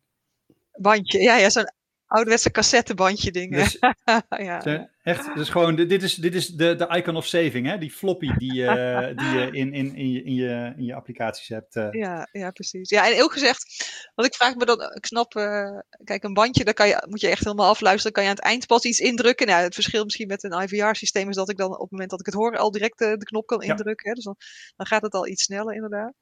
Bandje, 0.72 1.20
ja, 1.20 1.38
ja 1.38 1.50
zo'n 1.50 1.72
ouderwetse 2.08 2.52
cassettebandje 2.52 3.32
dingen. 3.32 3.60
Dus, 3.60 3.78
ja. 4.30 4.90
Echt, 5.04 5.36
dus 5.36 5.50
gewoon, 5.50 5.76
dit 5.76 6.04
is, 6.04 6.16
dit 6.16 6.36
is 6.36 6.48
de, 6.48 6.76
de 6.76 6.88
icon 6.88 7.16
of 7.16 7.26
saving, 7.26 7.68
hè? 7.68 7.78
die 7.78 7.92
floppy 7.92 8.34
die, 8.38 8.54
uh, 8.54 9.08
die 9.20 9.40
je 9.40 9.50
in, 9.52 9.74
in, 9.74 9.96
in, 9.96 10.12
je, 10.12 10.24
in, 10.24 10.34
je, 10.34 10.74
in 10.78 10.84
je 10.84 10.94
applicaties 10.94 11.48
hebt. 11.48 11.76
Uh. 11.76 11.88
Ja, 11.92 12.28
ja, 12.32 12.52
precies. 12.52 12.90
Ja, 12.90 13.12
en 13.12 13.24
ook 13.24 13.34
gezegd, 13.34 13.86
wat 14.16 14.26
ik 14.26 14.34
vraag 14.34 14.56
me 14.56 14.66
dan, 14.66 14.82
ik 14.82 15.06
snap, 15.06 15.36
uh, 15.36 15.80
kijk, 16.04 16.24
een 16.24 16.34
bandje, 16.34 16.64
daar 16.64 16.74
kan 16.74 16.88
je, 16.88 17.06
moet 17.10 17.22
je 17.22 17.28
echt 17.28 17.44
helemaal 17.44 17.70
afluisteren, 17.70 18.12
kan 18.12 18.24
je 18.24 18.30
aan 18.30 18.36
het 18.36 18.46
eind 18.46 18.68
pas 18.68 18.84
iets 18.84 19.00
indrukken. 19.00 19.48
Nou, 19.48 19.64
het 19.64 19.74
verschil 19.74 20.04
misschien 20.04 20.28
met 20.28 20.44
een 20.44 20.62
IVR-systeem 20.62 21.30
is 21.30 21.36
dat 21.36 21.50
ik 21.50 21.58
dan 21.58 21.74
op 21.74 21.82
het 21.82 21.92
moment 21.92 22.10
dat 22.10 22.20
ik 22.20 22.26
het 22.26 22.36
hoor 22.36 22.58
al 22.58 22.72
direct 22.72 22.98
de, 22.98 23.18
de 23.18 23.26
knop 23.26 23.46
kan 23.46 23.62
indrukken. 23.62 24.06
Ja. 24.06 24.10
Hè? 24.10 24.14
Dus 24.14 24.24
dan, 24.24 24.36
dan 24.76 24.86
gaat 24.86 25.02
het 25.02 25.14
al 25.14 25.28
iets 25.28 25.44
sneller 25.44 25.74
inderdaad. 25.74 26.14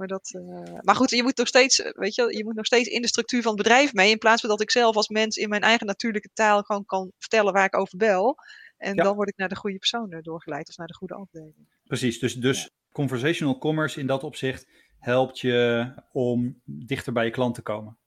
Maar, 0.00 0.08
dat, 0.08 0.34
uh, 0.36 0.80
maar 0.80 0.94
goed, 0.94 1.10
je 1.10 1.22
moet 1.22 1.36
nog 1.36 1.46
steeds, 1.46 1.82
weet 1.92 2.14
je, 2.14 2.36
je 2.36 2.44
moet 2.44 2.54
nog 2.54 2.66
steeds 2.66 2.88
in 2.88 3.02
de 3.02 3.08
structuur 3.08 3.42
van 3.42 3.52
het 3.52 3.62
bedrijf 3.62 3.92
mee. 3.92 4.10
In 4.10 4.18
plaats 4.18 4.40
van 4.40 4.50
dat 4.50 4.60
ik 4.60 4.70
zelf 4.70 4.96
als 4.96 5.08
mens 5.08 5.36
in 5.36 5.48
mijn 5.48 5.62
eigen 5.62 5.86
natuurlijke 5.86 6.30
taal 6.34 6.62
gewoon 6.62 6.84
kan 6.84 7.12
vertellen 7.18 7.52
waar 7.52 7.64
ik 7.64 7.76
over 7.76 7.98
bel. 7.98 8.36
En 8.76 8.94
ja. 8.94 9.02
dan 9.02 9.14
word 9.14 9.28
ik 9.28 9.36
naar 9.36 9.48
de 9.48 9.56
goede 9.56 9.78
persoon 9.78 10.18
doorgeleid 10.20 10.68
of 10.68 10.76
naar 10.76 10.86
de 10.86 10.94
goede 10.94 11.14
afdeling. 11.14 11.68
Precies, 11.84 12.18
dus, 12.18 12.34
dus 12.34 12.62
ja. 12.62 12.68
conversational 12.92 13.58
commerce 13.58 14.00
in 14.00 14.06
dat 14.06 14.24
opzicht 14.24 14.66
helpt 14.98 15.40
je 15.40 15.92
om 16.12 16.60
dichter 16.64 17.12
bij 17.12 17.24
je 17.24 17.30
klant 17.30 17.54
te 17.54 17.62
komen. 17.62 17.98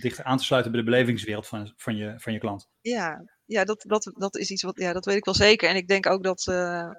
Dichter 0.00 0.24
aan 0.24 0.38
te 0.38 0.44
sluiten 0.44 0.72
bij 0.72 0.80
de 0.80 0.90
belevingswereld 0.90 1.46
van, 1.46 1.72
van, 1.76 1.96
je, 1.96 2.14
van 2.16 2.32
je 2.32 2.38
klant. 2.38 2.68
Ja, 2.80 3.24
ja 3.44 3.64
dat, 3.64 3.84
dat, 3.86 4.12
dat 4.14 4.36
is 4.36 4.50
iets 4.50 4.62
wat, 4.62 4.78
ja, 4.78 4.92
dat 4.92 5.04
weet 5.04 5.16
ik 5.16 5.24
wel 5.24 5.34
zeker. 5.34 5.68
En 5.68 5.76
ik 5.76 5.88
denk 5.88 6.06
ook 6.06 6.22
dat. 6.22 6.46
Uh, 6.50 6.90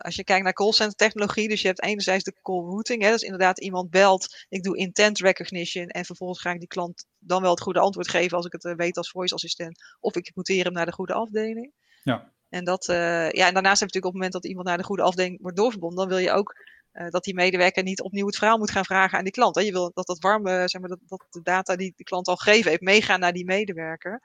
als 0.00 0.14
je 0.14 0.24
kijkt 0.24 0.44
naar 0.44 0.52
callcenter 0.52 0.96
technologie, 0.96 1.48
dus 1.48 1.60
je 1.60 1.66
hebt 1.66 1.82
enerzijds 1.82 2.24
de 2.24 2.34
call 2.42 2.62
routing, 2.62 3.02
hè, 3.02 3.08
dat 3.08 3.18
is 3.18 3.24
inderdaad 3.24 3.60
iemand 3.60 3.90
belt, 3.90 4.46
ik 4.48 4.62
doe 4.62 4.76
intent 4.76 5.18
recognition 5.18 5.86
en 5.86 6.04
vervolgens 6.04 6.40
ga 6.40 6.52
ik 6.52 6.58
die 6.58 6.68
klant 6.68 7.06
dan 7.18 7.42
wel 7.42 7.50
het 7.50 7.60
goede 7.60 7.80
antwoord 7.80 8.08
geven 8.08 8.36
als 8.36 8.46
ik 8.46 8.52
het 8.52 8.64
uh, 8.64 8.74
weet 8.74 8.96
als 8.96 9.10
voice 9.10 9.34
assistent, 9.34 9.96
of 10.00 10.16
ik 10.16 10.30
routeer 10.34 10.64
hem 10.64 10.72
naar 10.72 10.86
de 10.86 10.92
goede 10.92 11.12
afdeling. 11.12 11.72
Ja. 12.02 12.32
En, 12.48 12.64
dat, 12.64 12.88
uh, 12.88 13.30
ja, 13.30 13.46
en 13.46 13.54
daarnaast 13.54 13.80
heb 13.80 13.90
je 13.90 13.94
natuurlijk 13.94 14.04
op 14.04 14.12
het 14.12 14.12
moment 14.12 14.32
dat 14.32 14.46
iemand 14.46 14.66
naar 14.66 14.78
de 14.78 14.84
goede 14.84 15.02
afdeling 15.02 15.40
wordt 15.40 15.56
doorverbonden, 15.56 15.98
dan 15.98 16.08
wil 16.08 16.18
je 16.18 16.32
ook 16.32 16.54
uh, 16.92 17.08
dat 17.08 17.24
die 17.24 17.34
medewerker 17.34 17.82
niet 17.82 18.00
opnieuw 18.00 18.26
het 18.26 18.36
verhaal 18.36 18.58
moet 18.58 18.70
gaan 18.70 18.84
vragen 18.84 19.18
aan 19.18 19.24
die 19.24 19.32
klant. 19.32 19.54
Hè. 19.54 19.60
Je 19.60 19.72
wil 19.72 19.90
dat 19.94 20.06
dat 20.06 20.18
warme, 20.18 20.68
zeg 20.68 20.80
maar, 20.80 20.90
dat, 20.90 20.98
dat 21.06 21.26
de 21.30 21.42
data 21.42 21.76
die 21.76 21.92
de 21.96 22.04
klant 22.04 22.28
al 22.28 22.36
gegeven 22.36 22.70
heeft, 22.70 22.82
meegaan 22.82 23.20
naar 23.20 23.32
die 23.32 23.44
medewerker. 23.44 24.22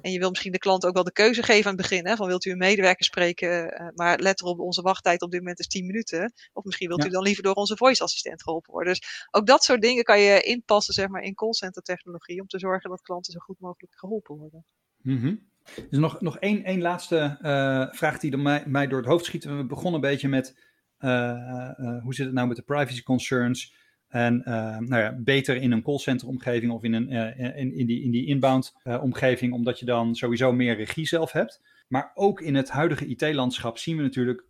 En 0.00 0.12
je 0.12 0.18
wil 0.18 0.28
misschien 0.28 0.52
de 0.52 0.58
klant 0.58 0.86
ook 0.86 0.94
wel 0.94 1.04
de 1.04 1.12
keuze 1.12 1.42
geven 1.42 1.70
aan 1.70 1.76
het 1.76 1.88
begin. 1.88 2.06
Hè, 2.06 2.16
van 2.16 2.26
wilt 2.26 2.44
u 2.44 2.50
een 2.50 2.58
medewerker 2.58 3.04
spreken, 3.04 3.80
uh, 3.80 3.88
maar 3.94 4.18
let 4.18 4.40
erop, 4.40 4.58
onze 4.58 4.82
wachttijd 4.82 5.22
op 5.22 5.30
dit 5.30 5.40
moment 5.40 5.58
is 5.58 5.66
10 5.66 5.86
minuten. 5.86 6.32
Of 6.52 6.64
misschien 6.64 6.88
wilt 6.88 7.02
ja. 7.02 7.08
u 7.08 7.12
dan 7.12 7.22
liever 7.22 7.42
door 7.42 7.54
onze 7.54 7.76
voice 7.76 8.02
assistent 8.02 8.42
geholpen 8.42 8.72
worden. 8.72 8.92
Dus 8.92 9.28
ook 9.30 9.46
dat 9.46 9.64
soort 9.64 9.82
dingen 9.82 10.04
kan 10.04 10.20
je 10.20 10.40
inpassen 10.40 10.94
zeg 10.94 11.08
maar, 11.08 11.22
in 11.22 11.34
callcenter 11.34 11.82
technologie. 11.82 12.40
Om 12.40 12.46
te 12.46 12.58
zorgen 12.58 12.90
dat 12.90 13.02
klanten 13.02 13.32
zo 13.32 13.38
goed 13.38 13.60
mogelijk 13.60 13.98
geholpen 13.98 14.36
worden. 14.36 14.64
Mm 15.02 15.18
-hmm. 15.18 15.46
Dus 15.90 15.98
nog, 15.98 16.20
nog 16.20 16.38
één, 16.38 16.64
één 16.64 16.80
laatste 16.80 17.38
uh, 17.42 17.96
vraag 17.98 18.18
die 18.18 18.36
mij, 18.36 18.62
mij 18.66 18.86
door 18.86 18.98
het 18.98 19.08
hoofd 19.08 19.24
schiet. 19.24 19.44
We 19.44 19.66
begonnen 19.66 19.94
een 19.94 20.10
beetje 20.10 20.28
met 20.28 20.66
uh, 20.98 22.00
hoe 22.02 22.14
zit 22.14 22.26
het 22.26 22.34
nou 22.34 22.48
met 22.48 22.56
de 22.56 22.62
privacy 22.62 23.02
concerns? 23.02 23.74
En 24.08 24.38
uh, 24.38 24.78
nou 24.78 25.02
ja, 25.02 25.14
beter 25.18 25.56
in 25.56 25.72
een 25.72 25.82
callcenter 25.82 26.28
omgeving 26.28 26.72
of 26.72 26.82
in, 26.82 26.92
een, 26.92 27.12
uh, 27.12 27.38
in, 27.38 27.74
in, 27.74 27.86
die, 27.86 28.02
in 28.02 28.10
die 28.10 28.26
inbound 28.26 28.74
uh, 28.84 29.02
omgeving, 29.02 29.52
omdat 29.52 29.78
je 29.78 29.84
dan 29.84 30.14
sowieso 30.14 30.52
meer 30.52 30.76
regie 30.76 31.06
zelf 31.06 31.32
hebt. 31.32 31.62
Maar 31.88 32.10
ook 32.14 32.40
in 32.40 32.54
het 32.54 32.70
huidige 32.70 33.06
IT-landschap 33.06 33.78
zien 33.78 33.96
we 33.96 34.02
natuurlijk 34.02 34.44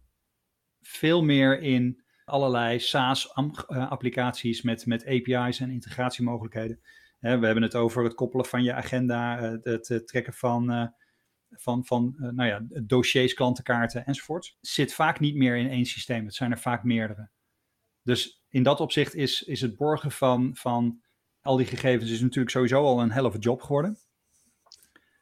veel 0.80 1.24
meer 1.24 1.60
in 1.60 2.02
allerlei 2.24 2.78
SaaS-applicaties 2.78 4.62
met, 4.62 4.86
met 4.86 5.06
API's 5.06 5.60
en 5.60 5.70
integratiemogelijkheden. 5.70 6.80
we 7.18 7.28
hebben 7.28 7.62
het 7.62 7.74
over 7.74 8.04
het 8.04 8.14
koppelen 8.14 8.46
van 8.46 8.62
je 8.62 8.72
agenda, 8.72 9.40
het, 9.62 9.88
het 9.88 10.06
trekken 10.06 10.32
van 10.32 10.92
van, 11.50 11.84
van 11.84 12.14
nou 12.18 12.48
ja, 12.48 12.60
dossiers, 12.82 13.34
klantenkaarten 13.34 14.06
enzovoort, 14.06 14.56
zit 14.60 14.94
vaak 14.94 15.20
niet 15.20 15.34
meer 15.34 15.56
in 15.56 15.70
één 15.70 15.84
systeem. 15.84 16.24
Het 16.24 16.34
zijn 16.34 16.50
er 16.50 16.58
vaak 16.58 16.84
meerdere. 16.84 17.30
Dus 18.08 18.42
in 18.48 18.62
dat 18.62 18.80
opzicht 18.80 19.14
is, 19.14 19.42
is 19.42 19.60
het 19.60 19.76
borgen 19.76 20.10
van, 20.10 20.50
van 20.54 21.00
al 21.40 21.56
die 21.56 21.66
gegevens 21.66 22.10
is 22.10 22.20
natuurlijk 22.20 22.50
sowieso 22.50 22.84
al 22.84 23.00
een 23.00 23.10
helft 23.10 23.42
job 23.42 23.62
geworden. 23.62 23.98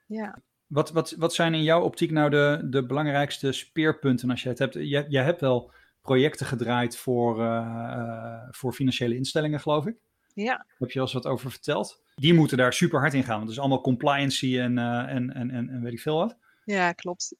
Ja. 0.06 0.38
Wat, 0.66 0.90
wat, 0.90 1.10
wat 1.10 1.34
zijn 1.34 1.54
in 1.54 1.62
jouw 1.62 1.82
optiek 1.82 2.10
nou 2.10 2.30
de, 2.30 2.66
de 2.70 2.86
belangrijkste 2.86 3.52
speerpunten 3.52 4.30
als 4.30 4.42
je 4.42 4.48
het 4.48 4.58
hebt? 4.58 4.74
Jij, 4.74 5.06
jij 5.08 5.24
hebt 5.24 5.40
wel 5.40 5.72
projecten 6.00 6.46
gedraaid 6.46 6.96
voor, 6.96 7.40
uh, 7.40 8.48
voor 8.50 8.72
financiële 8.72 9.16
instellingen, 9.16 9.60
geloof 9.60 9.86
ik. 9.86 9.96
Ja. 10.34 10.66
Heb 10.78 10.90
je 10.90 10.98
al 10.98 11.04
eens 11.04 11.14
wat 11.14 11.26
over 11.26 11.50
verteld? 11.50 12.02
Die 12.14 12.34
moeten 12.34 12.56
daar 12.56 12.72
super 12.72 13.00
hard 13.00 13.14
in 13.14 13.22
gaan, 13.22 13.36
want 13.36 13.42
het 13.42 13.52
is 13.52 13.58
allemaal 13.58 13.80
compliancy 13.80 14.58
en, 14.58 14.76
uh, 14.76 14.98
en, 14.98 15.34
en, 15.34 15.50
en, 15.50 15.68
en 15.68 15.82
weet 15.82 15.92
ik 15.92 16.00
veel 16.00 16.16
wat. 16.16 16.36
Ja, 16.64 16.92
klopt. 16.92 17.36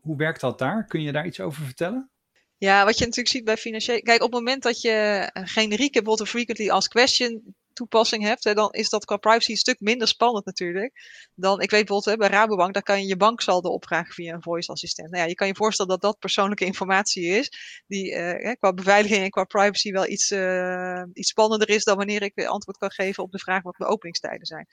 Hoe 0.00 0.16
werkt 0.16 0.40
dat 0.40 0.58
daar? 0.58 0.84
Kun 0.84 1.02
je 1.02 1.12
daar 1.12 1.26
iets 1.26 1.40
over 1.40 1.64
vertellen? 1.64 2.10
Ja, 2.58 2.84
wat 2.84 2.98
je 2.98 3.04
natuurlijk 3.04 3.34
ziet 3.34 3.44
bij 3.44 3.56
financiële. 3.56 4.02
Kijk, 4.02 4.22
op 4.22 4.32
het 4.32 4.40
moment 4.40 4.62
dat 4.62 4.80
je 4.80 5.28
een 5.32 5.48
generieke 5.48 6.02
bijvoorbeeld 6.02 6.28
frequently 6.28 6.70
asked 6.70 6.92
question 6.92 7.54
toepassing 7.72 8.22
hebt, 8.22 8.44
hè, 8.44 8.54
dan 8.54 8.70
is 8.70 8.88
dat 8.88 9.04
qua 9.04 9.16
privacy 9.16 9.50
een 9.50 9.56
stuk 9.56 9.80
minder 9.80 10.08
spannend 10.08 10.44
natuurlijk. 10.44 10.92
Dan, 11.34 11.60
ik 11.60 11.70
weet 11.70 11.86
bijvoorbeeld 11.86 12.04
hè, 12.04 12.16
bij 12.16 12.38
Rabobank, 12.38 12.74
daar 12.74 12.82
kan 12.82 13.00
je 13.00 13.06
je 13.06 13.16
banksaldo 13.16 13.68
opvragen 13.68 14.14
via 14.14 14.34
een 14.34 14.42
voice 14.42 14.72
assistent. 14.72 15.10
Nou 15.10 15.22
ja, 15.22 15.28
je 15.28 15.34
kan 15.34 15.46
je 15.46 15.54
voorstellen 15.54 15.90
dat 15.90 16.00
dat 16.00 16.18
persoonlijke 16.18 16.64
informatie 16.64 17.24
is, 17.24 17.50
die 17.86 18.12
uh, 18.12 18.52
qua 18.58 18.72
beveiliging 18.72 19.22
en 19.22 19.30
qua 19.30 19.44
privacy 19.44 19.90
wel 19.90 20.06
iets, 20.06 20.30
uh, 20.30 21.02
iets 21.12 21.28
spannender 21.28 21.68
is 21.68 21.84
dan 21.84 21.96
wanneer 21.96 22.22
ik 22.22 22.46
antwoord 22.46 22.78
kan 22.78 22.90
geven 22.90 23.22
op 23.22 23.32
de 23.32 23.38
vraag 23.38 23.62
wat 23.62 23.78
mijn 23.78 23.90
openingstijden 23.90 24.46
zijn. 24.46 24.66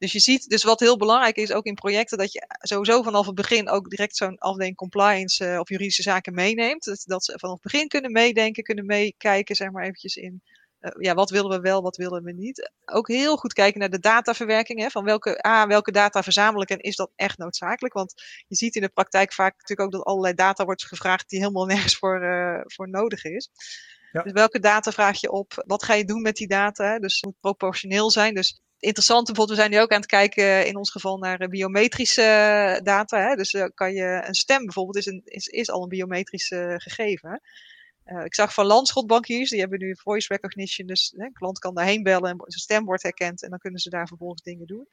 Dus 0.00 0.12
je 0.12 0.18
ziet, 0.18 0.48
dus 0.48 0.62
wat 0.62 0.80
heel 0.80 0.96
belangrijk 0.96 1.36
is 1.36 1.52
ook 1.52 1.64
in 1.64 1.74
projecten, 1.74 2.18
dat 2.18 2.32
je 2.32 2.46
sowieso 2.58 3.02
vanaf 3.02 3.26
het 3.26 3.34
begin 3.34 3.68
ook 3.68 3.90
direct 3.90 4.16
zo'n 4.16 4.38
afdeling 4.38 4.76
compliance 4.76 5.46
uh, 5.46 5.58
of 5.58 5.68
juridische 5.68 6.02
zaken 6.02 6.34
meeneemt. 6.34 6.84
Dat, 6.84 7.02
dat 7.06 7.24
ze 7.24 7.38
vanaf 7.38 7.54
het 7.54 7.72
begin 7.72 7.88
kunnen 7.88 8.12
meedenken, 8.12 8.62
kunnen 8.62 8.86
meekijken, 8.86 9.56
zeg 9.56 9.70
maar 9.70 9.82
eventjes 9.82 10.16
in 10.16 10.42
uh, 10.80 10.90
ja, 10.98 11.14
wat 11.14 11.30
willen 11.30 11.50
we 11.50 11.60
wel, 11.60 11.82
wat 11.82 11.96
willen 11.96 12.22
we 12.22 12.32
niet. 12.32 12.70
Ook 12.84 13.08
heel 13.08 13.36
goed 13.36 13.52
kijken 13.52 13.80
naar 13.80 13.90
de 13.90 13.98
dataverwerking. 13.98 14.80
Hè, 14.80 14.90
van 14.90 15.04
welke, 15.04 15.46
A, 15.46 15.66
welke 15.66 15.92
data 15.92 16.22
verzamel 16.22 16.62
ik 16.62 16.70
en 16.70 16.78
is 16.78 16.96
dat 16.96 17.10
echt 17.16 17.38
noodzakelijk? 17.38 17.94
Want 17.94 18.14
je 18.48 18.56
ziet 18.56 18.74
in 18.74 18.82
de 18.82 18.88
praktijk 18.88 19.32
vaak 19.32 19.52
natuurlijk 19.52 19.80
ook 19.80 19.92
dat 19.92 20.04
allerlei 20.04 20.34
data 20.34 20.64
wordt 20.64 20.84
gevraagd 20.84 21.28
die 21.28 21.38
helemaal 21.38 21.66
nergens 21.74 21.96
voor, 21.96 22.22
uh, 22.22 22.60
voor 22.64 22.88
nodig 22.88 23.24
is. 23.24 23.50
Ja. 24.12 24.22
Dus 24.22 24.32
welke 24.32 24.58
data 24.58 24.90
vraag 24.90 25.20
je 25.20 25.30
op? 25.30 25.62
Wat 25.66 25.84
ga 25.84 25.94
je 25.94 26.04
doen 26.04 26.22
met 26.22 26.36
die 26.36 26.48
data? 26.48 26.98
Dus 26.98 27.14
het 27.14 27.24
moet 27.24 27.40
proportioneel 27.40 28.10
zijn. 28.10 28.34
Dus 28.34 28.60
interessant, 28.80 29.26
bijvoorbeeld, 29.26 29.58
we 29.58 29.64
zijn 29.64 29.74
nu 29.74 29.80
ook 29.80 29.92
aan 29.92 30.00
het 30.00 30.10
kijken 30.10 30.66
in 30.66 30.76
ons 30.76 30.90
geval 30.90 31.18
naar 31.18 31.48
biometrische 31.48 32.80
data. 32.82 33.28
Hè? 33.28 33.34
Dus 33.34 33.56
kan 33.74 33.92
je 33.92 34.22
een 34.26 34.34
stem 34.34 34.64
bijvoorbeeld 34.64 34.96
is, 34.96 35.06
een, 35.06 35.22
is, 35.24 35.46
is 35.46 35.70
al 35.70 35.82
een 35.82 35.88
biometrisch 35.88 36.52
gegeven. 36.76 37.40
Uh, 38.06 38.24
ik 38.24 38.34
zag 38.34 38.54
van 38.54 38.66
Landschotbankiers, 38.66 39.50
die 39.50 39.60
hebben 39.60 39.78
nu 39.78 39.96
voice 39.96 40.32
recognition, 40.32 40.86
dus 40.86 41.14
hè, 41.16 41.24
een 41.24 41.32
klant 41.32 41.58
kan 41.58 41.74
daarheen 41.74 42.02
bellen 42.02 42.30
en 42.30 42.36
zijn 42.38 42.60
stem 42.60 42.84
wordt 42.84 43.02
herkend 43.02 43.42
en 43.42 43.50
dan 43.50 43.58
kunnen 43.58 43.80
ze 43.80 43.90
daar 43.90 44.06
vervolgens 44.06 44.42
dingen 44.42 44.66
doen. 44.66 44.88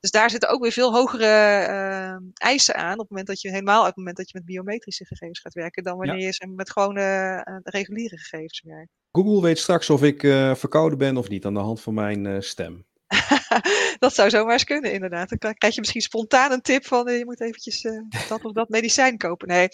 Dus 0.00 0.10
daar 0.10 0.30
zitten 0.30 0.48
ook 0.48 0.62
weer 0.62 0.72
veel 0.72 0.92
hogere 0.92 1.24
uh, 1.68 2.16
eisen 2.34 2.74
aan 2.74 2.92
op 2.92 2.98
het 2.98 3.08
moment 3.08 3.26
dat 3.26 3.40
je 3.40 3.50
helemaal 3.50 3.80
op 3.80 3.86
het 3.86 3.96
moment 3.96 4.16
dat 4.16 4.30
je 4.30 4.38
met 4.38 4.46
biometrische 4.46 5.06
gegevens 5.06 5.40
gaat 5.40 5.54
werken, 5.54 5.82
dan 5.82 5.96
wanneer 5.96 6.18
ja. 6.18 6.32
je 6.38 6.46
met 6.46 6.70
gewone 6.70 7.00
uh, 7.48 7.56
reguliere 7.62 8.18
gegevens 8.18 8.62
werkt. 8.64 8.90
Google 9.12 9.42
weet 9.42 9.58
straks 9.58 9.90
of 9.90 10.02
ik 10.02 10.20
verkouden 10.56 10.98
ben 10.98 11.16
of 11.16 11.28
niet 11.28 11.44
aan 11.44 11.54
de 11.54 11.60
hand 11.60 11.80
van 11.80 11.94
mijn 11.94 12.42
stem. 12.42 12.86
dat 13.98 14.14
zou 14.14 14.30
zomaar 14.30 14.52
eens 14.52 14.64
kunnen, 14.64 14.92
inderdaad. 14.92 15.28
Dan 15.38 15.54
krijg 15.54 15.74
je 15.74 15.80
misschien 15.80 16.00
spontaan 16.00 16.52
een 16.52 16.62
tip 16.62 16.86
van 16.86 17.12
je 17.12 17.24
moet 17.24 17.40
eventjes 17.40 17.86
dat 18.28 18.44
of 18.44 18.52
dat 18.52 18.68
medicijn 18.68 19.16
kopen. 19.16 19.48
Nee, 19.48 19.68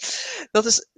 dat 0.51 0.65
is, 0.65 0.89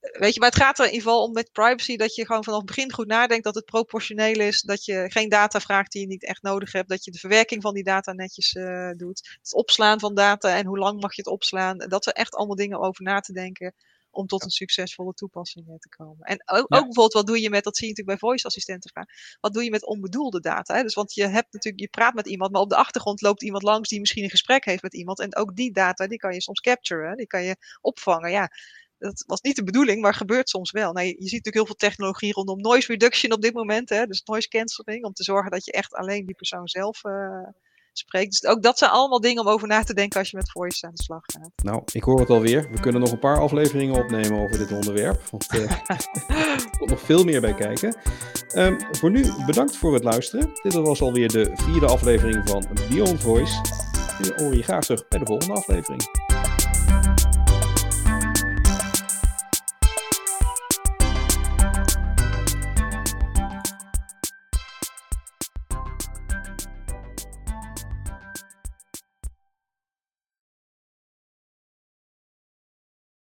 weet 0.00 0.34
je, 0.34 0.40
maar 0.40 0.48
het 0.48 0.58
gaat 0.58 0.78
er 0.78 0.84
in 0.84 0.92
ieder 0.92 1.08
geval 1.08 1.24
om 1.24 1.32
met 1.32 1.52
privacy 1.52 1.96
dat 1.96 2.14
je 2.14 2.26
gewoon 2.26 2.44
vanaf 2.44 2.58
het 2.58 2.66
begin 2.66 2.92
goed 2.92 3.06
nadenkt 3.06 3.44
dat 3.44 3.54
het 3.54 3.64
proportioneel 3.64 4.40
is, 4.40 4.60
dat 4.60 4.84
je 4.84 5.10
geen 5.10 5.28
data 5.28 5.60
vraagt 5.60 5.92
die 5.92 6.00
je 6.00 6.06
niet 6.06 6.24
echt 6.24 6.42
nodig 6.42 6.72
hebt, 6.72 6.88
dat 6.88 7.04
je 7.04 7.10
de 7.10 7.18
verwerking 7.18 7.62
van 7.62 7.74
die 7.74 7.84
data 7.84 8.12
netjes 8.12 8.54
uh, 8.54 8.90
doet, 8.96 9.38
het 9.42 9.54
opslaan 9.54 10.00
van 10.00 10.14
data 10.14 10.56
en 10.56 10.66
hoe 10.66 10.78
lang 10.78 11.00
mag 11.00 11.14
je 11.14 11.22
het 11.22 11.32
opslaan. 11.32 11.78
Dat 11.78 12.04
zijn 12.04 12.16
echt 12.16 12.34
allemaal 12.34 12.56
dingen 12.56 12.80
over 12.80 13.02
na 13.02 13.20
te 13.20 13.32
denken 13.32 13.74
om 14.12 14.26
tot 14.26 14.44
een 14.44 14.50
succesvolle 14.50 15.12
toepassing 15.12 15.66
te 15.78 15.88
komen. 15.88 16.26
En 16.26 16.42
ook, 16.44 16.58
ook, 16.58 16.68
bijvoorbeeld, 16.68 17.12
wat 17.12 17.26
doe 17.26 17.40
je 17.40 17.50
met, 17.50 17.64
dat 17.64 17.76
zie 17.76 17.86
je 17.86 17.92
natuurlijk 17.92 18.20
bij 18.20 18.28
voice 18.28 18.46
assistenten 18.46 18.90
vaak, 18.94 19.36
wat 19.40 19.52
doe 19.52 19.64
je 19.64 19.70
met 19.70 19.86
onbedoelde 19.86 20.40
data? 20.40 20.74
Hè? 20.74 20.82
Dus 20.82 20.94
want 20.94 21.14
je 21.14 21.26
hebt 21.26 21.52
natuurlijk, 21.52 21.82
je 21.82 21.88
praat 21.88 22.14
met 22.14 22.26
iemand, 22.26 22.52
maar 22.52 22.60
op 22.60 22.68
de 22.68 22.76
achtergrond 22.76 23.20
loopt 23.20 23.42
iemand 23.42 23.62
langs 23.62 23.88
die 23.88 24.00
misschien 24.00 24.24
een 24.24 24.30
gesprek 24.30 24.64
heeft 24.64 24.82
met 24.82 24.94
iemand 24.94 25.20
en 25.20 25.36
ook 25.36 25.56
die 25.56 25.72
data, 25.72 26.06
die 26.06 26.18
kan 26.18 26.32
je 26.32 26.42
soms 26.42 26.60
capturen, 26.60 27.16
die 27.16 27.26
kan 27.26 27.44
je 27.44 27.56
opvangen. 27.80 28.30
Ja, 28.30 28.50
dat 28.98 29.24
was 29.26 29.40
niet 29.40 29.56
de 29.56 29.64
bedoeling, 29.64 30.00
maar 30.00 30.14
gebeurt 30.14 30.48
soms 30.48 30.70
wel. 30.70 30.92
Nou, 30.92 31.06
je, 31.06 31.12
je, 31.12 31.28
ziet 31.28 31.44
natuurlijk 31.44 31.54
heel 31.54 31.66
veel 31.66 31.88
technologie 31.88 32.32
rondom 32.32 32.60
noise 32.60 32.92
reduction 32.92 33.32
op 33.32 33.42
dit 33.42 33.54
moment, 33.54 33.88
hè, 33.88 34.06
dus 34.06 34.22
noise 34.22 34.48
cancelling, 34.48 35.04
om 35.04 35.12
te 35.12 35.24
zorgen 35.24 35.50
dat 35.50 35.64
je 35.64 35.72
echt 35.72 35.94
alleen 35.94 36.26
die 36.26 36.34
persoon 36.34 36.68
zelf 36.68 37.04
uh, 37.04 37.48
spreekt. 37.98 38.40
Dus 38.40 38.50
ook 38.50 38.62
dat 38.62 38.78
zijn 38.78 38.90
allemaal 38.90 39.20
dingen 39.20 39.42
om 39.42 39.48
over 39.48 39.68
na 39.68 39.82
te 39.82 39.94
denken 39.94 40.18
als 40.18 40.30
je 40.30 40.36
met 40.36 40.50
voice 40.50 40.86
aan 40.86 40.94
de 40.94 41.02
slag 41.02 41.20
gaat. 41.22 41.50
Nou, 41.64 41.82
ik 41.92 42.02
hoor 42.02 42.20
het 42.20 42.30
alweer. 42.30 42.70
We 42.70 42.80
kunnen 42.80 43.00
nog 43.00 43.12
een 43.12 43.18
paar 43.18 43.40
afleveringen 43.40 44.02
opnemen 44.02 44.38
over 44.38 44.58
dit 44.58 44.72
onderwerp, 44.72 45.22
want 45.30 45.54
uh, 45.54 45.70
er 45.70 46.78
komt 46.78 46.90
nog 46.90 47.00
veel 47.00 47.24
meer 47.24 47.40
bij 47.40 47.54
kijken. 47.54 47.96
Um, 48.54 48.76
voor 48.92 49.10
nu 49.10 49.32
bedankt 49.46 49.76
voor 49.76 49.94
het 49.94 50.04
luisteren. 50.04 50.50
Dit 50.62 50.72
was 50.72 51.00
alweer 51.02 51.28
de 51.28 51.50
vierde 51.54 51.86
aflevering 51.86 52.48
van 52.48 52.66
Beyond 52.88 53.20
Voice. 53.20 53.60
We 54.18 54.32
horen 54.36 54.56
je 54.56 54.62
graag 54.62 54.84
terug 54.84 55.08
bij 55.08 55.18
de 55.18 55.26
volgende 55.26 55.54
aflevering. 55.54 56.02